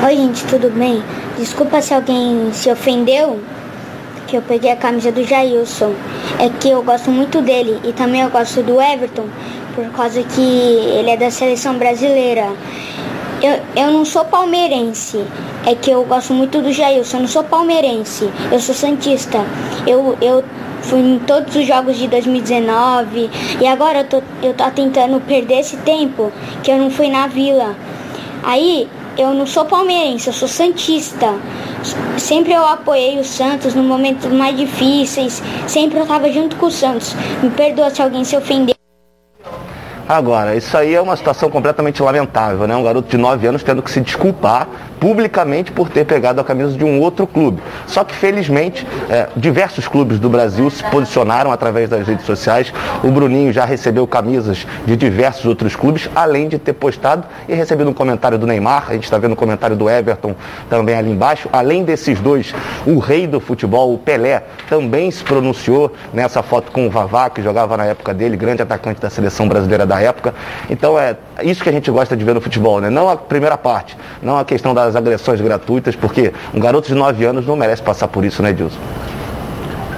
[0.04, 1.02] Oi, gente, tudo bem?
[1.38, 3.40] Desculpa se alguém se ofendeu,
[4.26, 5.92] que eu peguei a camisa do Jailson.
[6.38, 9.26] É que eu gosto muito dele e também eu gosto do Everton,
[9.74, 12.52] por causa que ele é da seleção brasileira.
[13.43, 15.24] Eu, eu não sou palmeirense,
[15.66, 19.38] é que eu gosto muito do Jailson, eu não sou palmeirense, eu sou santista.
[19.86, 20.45] Eu, eu
[20.82, 23.30] fui em todos os jogos de 2019
[23.61, 26.30] e agora eu tô, eu tô tentando perder esse tempo
[26.62, 27.74] que eu não fui na vila.
[28.43, 28.86] Aí
[29.16, 31.34] eu não sou palmeirense, eu sou santista.
[32.18, 36.70] Sempre eu apoiei o Santos nos momentos mais difíceis, sempre eu tava junto com o
[36.70, 37.14] Santos.
[37.43, 38.79] Me perdoa se alguém se ofendeu.
[40.11, 42.74] Agora, isso aí é uma situação completamente lamentável, né?
[42.74, 44.66] Um garoto de 9 anos tendo que se desculpar
[45.01, 47.62] publicamente por ter pegado a camisa de um outro clube.
[47.86, 52.72] Só que, felizmente, é, diversos clubes do Brasil se posicionaram através das redes sociais.
[53.03, 57.88] O Bruninho já recebeu camisas de diversos outros clubes, além de ter postado e recebido
[57.88, 58.86] um comentário do Neymar.
[58.90, 60.34] A gente está vendo um comentário do Everton
[60.68, 61.48] também ali embaixo.
[61.53, 62.55] Além desses dois,
[62.86, 67.42] o rei do futebol, o Pelé, também se pronunciou nessa foto com o Vavá, que
[67.42, 70.34] jogava na época dele, grande atacante da seleção brasileira da época.
[70.68, 72.91] Então é isso que a gente gosta de ver no futebol, né?
[72.91, 77.24] Não a primeira parte, não a questão das agressões gratuitas, porque um garoto de 9
[77.24, 78.78] anos não merece passar por isso, né, Dilson?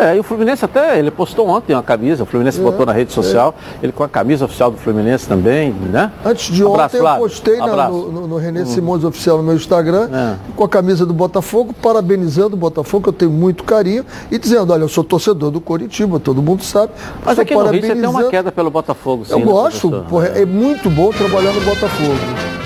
[0.02, 2.92] É, e o Fluminense até, ele postou ontem uma camisa, o Fluminense É, botou na
[2.92, 6.10] rede social, ele com a camisa oficial do Fluminense também, né?
[6.24, 7.22] Antes de Abraço, ontem eu Flávio.
[7.22, 10.34] postei na- no, no, no René Simões Oficial no meu Instagram, É.
[10.56, 14.72] com a camisa do Botafogo, parabenizando o Botafogo, que eu tenho muito carinho, e dizendo,
[14.72, 16.92] olha, eu sou torcedor do Coritiba, todo mundo sabe.
[17.24, 20.26] Mas aqui no Rio você tem uma queda pelo Botafogo, sim, Eu né, gosto, porra,
[20.28, 22.18] é muito bom trabalhar no Botafogo.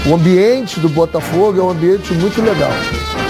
[0.08, 2.70] O ambiente do Botafogo é um ambiente muito legal.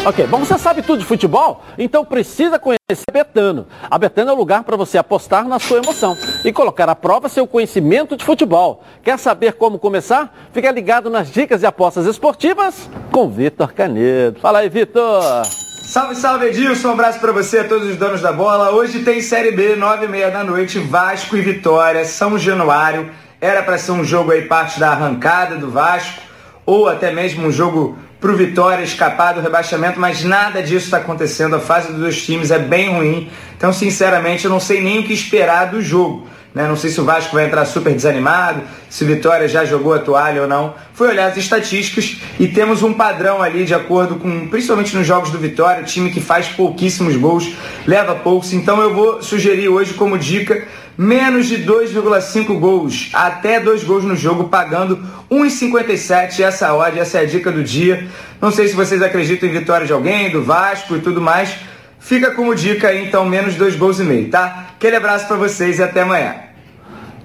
[0.06, 1.64] Ok, bom, você sabe tudo de futebol?
[1.76, 3.66] Então precisa conhecer a Betano.
[3.90, 7.28] A Betano é o lugar para você apostar na sua emoção e colocar à prova
[7.28, 8.84] seu conhecimento de futebol.
[9.02, 10.32] Quer saber como começar?
[10.52, 14.38] Fica ligado nas dicas de apostas esportivas com Vitor Canedo.
[14.38, 15.44] Fala aí, Vitor!
[15.44, 18.70] Salve, salve Edilson, um abraço pra você, a todos os donos da bola.
[18.70, 23.10] Hoje tem Série B, nove e meia da noite, Vasco e Vitória, São Januário.
[23.40, 26.22] Era para ser um jogo aí parte da arrancada do Vasco,
[26.64, 30.96] ou até mesmo um jogo para o Vitória escapar do rebaixamento, mas nada disso está
[30.96, 31.54] acontecendo.
[31.54, 33.30] A fase dos dois times é bem ruim.
[33.56, 36.26] Então, sinceramente, eu não sei nem o que esperar do jogo.
[36.52, 36.66] Né?
[36.66, 40.00] Não sei se o Vasco vai entrar super desanimado, se o Vitória já jogou a
[40.00, 40.74] toalha ou não.
[40.92, 45.30] Foi olhar as estatísticas e temos um padrão ali de acordo com, principalmente nos jogos
[45.30, 47.54] do Vitória, time que faz pouquíssimos gols,
[47.86, 48.52] leva poucos.
[48.52, 50.66] Então eu vou sugerir hoje como dica
[50.96, 54.98] menos de 2,5 gols, até 2 gols no jogo, pagando
[55.30, 56.40] 1,57.
[56.40, 58.08] Essa odd, essa é a dica do dia.
[58.40, 61.56] Não sei se vocês acreditam em vitória de alguém, do Vasco e tudo mais.
[61.98, 64.68] Fica como dica aí, então, menos de 2 gols e meio, tá?
[64.76, 66.36] Aquele abraço para vocês e até amanhã.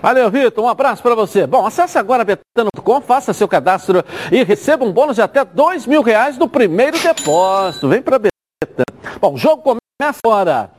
[0.01, 0.65] Valeu, Vitor.
[0.65, 1.45] Um abraço para você.
[1.45, 6.01] Bom, acesse agora betano.com, faça seu cadastro e receba um bônus de até dois mil
[6.01, 7.87] reais no primeiro depósito.
[7.87, 9.19] Vem para Betano.
[9.19, 10.71] Bom, o jogo começa agora.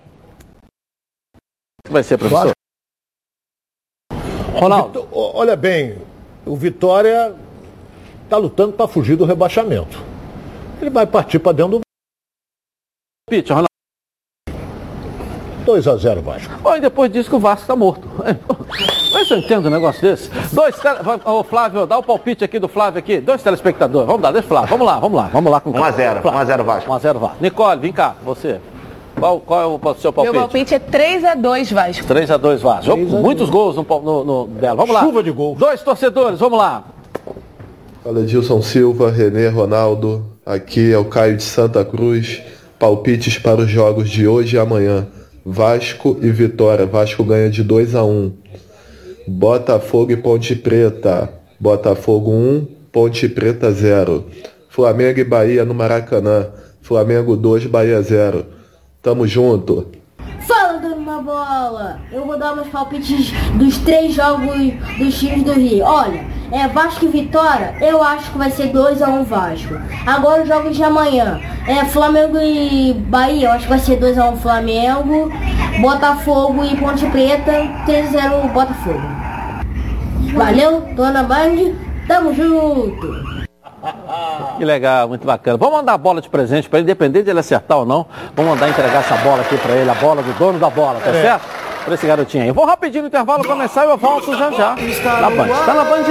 [1.89, 2.53] Vai ser, professor?
[4.55, 5.09] Ronaldo.
[5.13, 5.99] Olha bem,
[6.45, 7.35] o Vitória
[8.25, 10.03] está lutando para fugir do rebaixamento.
[10.81, 11.81] Ele vai partir para dentro do.
[13.29, 13.67] Pitch, Ronaldo.
[15.65, 16.53] 2 a 0 Vasco.
[16.61, 18.09] Bom, e depois disso que o Vasco está morto.
[19.13, 20.29] Mas eu entendo um negócio desse.
[20.53, 20.75] Dois
[21.25, 23.21] Ô, Flávio, dá o palpite aqui do Flávio aqui.
[23.21, 24.07] Dois telespectadores.
[24.07, 24.71] Vamos dar, deixa o Flávio.
[24.71, 25.31] Vamos lá, vamos lá.
[25.33, 26.91] Vamos lá com 1 a 0 1 a 0 Vasco.
[26.91, 27.37] 1 a 0 Vasco.
[27.41, 28.61] Nicole, vem cá, você.
[29.19, 30.33] Qual, qual é o seu palpite?
[30.33, 32.07] Meu palpite é 3x2 Vasco.
[32.07, 32.85] 3x2 Vasco.
[32.85, 34.77] Jogo com muitos gols no, no, no dela.
[34.77, 35.01] Vamos lá.
[35.01, 35.59] Chuva de gols.
[35.59, 36.85] Dois torcedores, vamos lá.
[38.03, 40.27] Fala Edilson Silva, Renê Ronaldo.
[40.45, 42.43] Aqui é o Caio de Santa Cruz.
[42.79, 45.07] Palpites para os jogos de hoje e amanhã.
[45.45, 46.85] Vasco e Vitória.
[46.85, 48.33] Vasco ganha de 2 a 1.
[49.29, 51.33] Botafogo e Ponte Preta.
[51.61, 54.25] Botafogo 1, Ponte Preta 0.
[54.69, 56.49] Flamengo e Bahia no Maracanã.
[56.81, 58.45] Flamengo 2, Bahia 0.
[59.03, 59.89] Tamo junto.
[60.47, 62.01] Fala, dando uma bola!
[62.13, 64.55] Eu vou dar meus palpites dos três jogos
[64.97, 65.85] dos times do Rio.
[65.85, 69.75] Olha, é Vasco e Vitória, eu acho que vai ser 2x1 Vasco.
[70.07, 71.41] Agora os jogos de amanhã.
[71.67, 75.33] É Flamengo e Bahia, eu acho que vai ser 2x1 Flamengo.
[75.81, 77.53] Botafogo e Ponte Preta,
[77.85, 79.03] 3x0 Botafogo.
[80.33, 81.75] Valeu, Dona Band,
[82.07, 83.43] tamo junto!
[84.59, 85.57] Que legal, muito bacana.
[85.57, 88.07] Vamos mandar a bola de presente para ele, independente de ele acertar ou não.
[88.35, 91.11] Vamos mandar entregar essa bola aqui para ele, a bola do dono da bola, tá
[91.11, 91.23] é.
[91.23, 91.63] certo?
[91.85, 92.49] Para esse garotinho aí.
[92.49, 94.77] Eu vou rapidinho no intervalo começar e eu volto já já.
[95.21, 95.49] Na Band.
[95.49, 96.05] Tá na Band?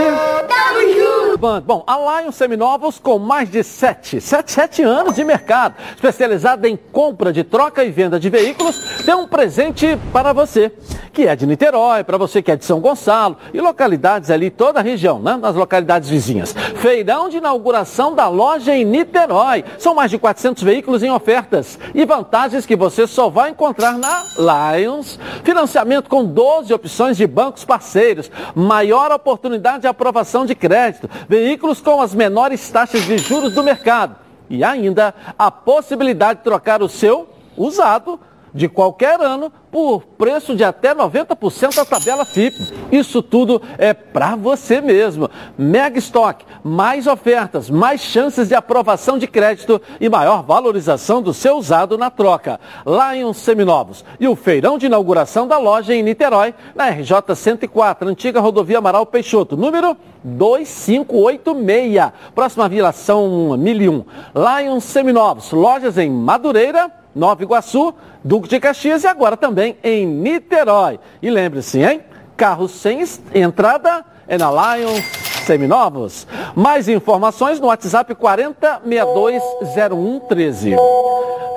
[0.48, 1.01] Tamo
[1.42, 1.62] junto!
[1.66, 6.78] Bom, a Lion Seminovos com mais de 7, 7, 7 anos de mercado, especializada em
[6.78, 10.72] compra de troca e venda de veículos, tem um presente para você,
[11.12, 14.80] que é de Niterói, para você que é de São Gonçalo e localidades ali, toda
[14.80, 15.36] a região, né?
[15.36, 16.54] Nas localidades vizinhas.
[16.76, 19.64] Feirão de inauguração da loja em Niterói.
[19.78, 24.24] São mais de 400 veículos em ofertas e vantagens que você só vai encontrar na
[24.38, 25.20] Lions.
[25.44, 32.02] Financiamento com 12 opções de bancos parceiros, maior oportunidade de aprovação de crédito veículos com
[32.02, 34.18] as menores taxas de juros do mercado
[34.50, 38.20] e ainda a possibilidade de trocar o seu usado
[38.54, 42.58] de qualquer ano por preço de até 90% da tabela FIP.
[42.92, 45.30] Isso tudo é para você mesmo.
[45.58, 51.56] Mega Stock, mais ofertas, mais chances de aprovação de crédito e maior valorização do seu
[51.56, 52.60] usado na troca.
[52.86, 58.42] Lions Seminovos e o feirão de inauguração da loja em Niterói, na RJ 104, antiga
[58.42, 62.12] rodovia Amaral Peixoto, número 2586.
[62.36, 64.04] Próxima Vila São 1001.
[64.36, 67.94] Lions Seminovos, lojas em Madureira, Nova Iguaçu,
[68.24, 71.00] Duque de Caxias e agora também em Niterói.
[71.22, 72.02] E lembre-se, hein?
[72.38, 73.04] Carros sem
[73.34, 75.04] entrada é na Lions
[75.46, 76.26] Seminovos.
[76.56, 80.76] Mais informações no WhatsApp 40620113.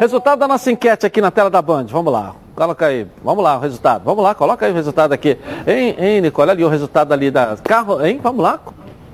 [0.01, 1.87] Resultado da nossa enquete aqui na tela da Band.
[1.87, 2.35] Vamos lá.
[2.55, 3.07] Coloca aí.
[3.23, 4.03] Vamos lá o resultado.
[4.05, 5.39] Vamos lá, coloca aí o resultado aqui.
[5.67, 6.51] Hein, hein, Nicole?
[6.51, 8.21] Ali o resultado ali da carro, hein?
[8.23, 8.61] Vamos lá.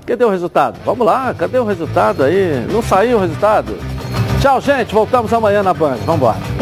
[0.05, 0.79] Cadê o resultado?
[0.83, 2.65] Vamos lá, cadê o resultado aí?
[2.71, 3.77] Não saiu o resultado?
[4.41, 4.91] Tchau, gente.
[4.91, 5.99] Voltamos amanhã na Band.
[6.11, 6.60] Embora.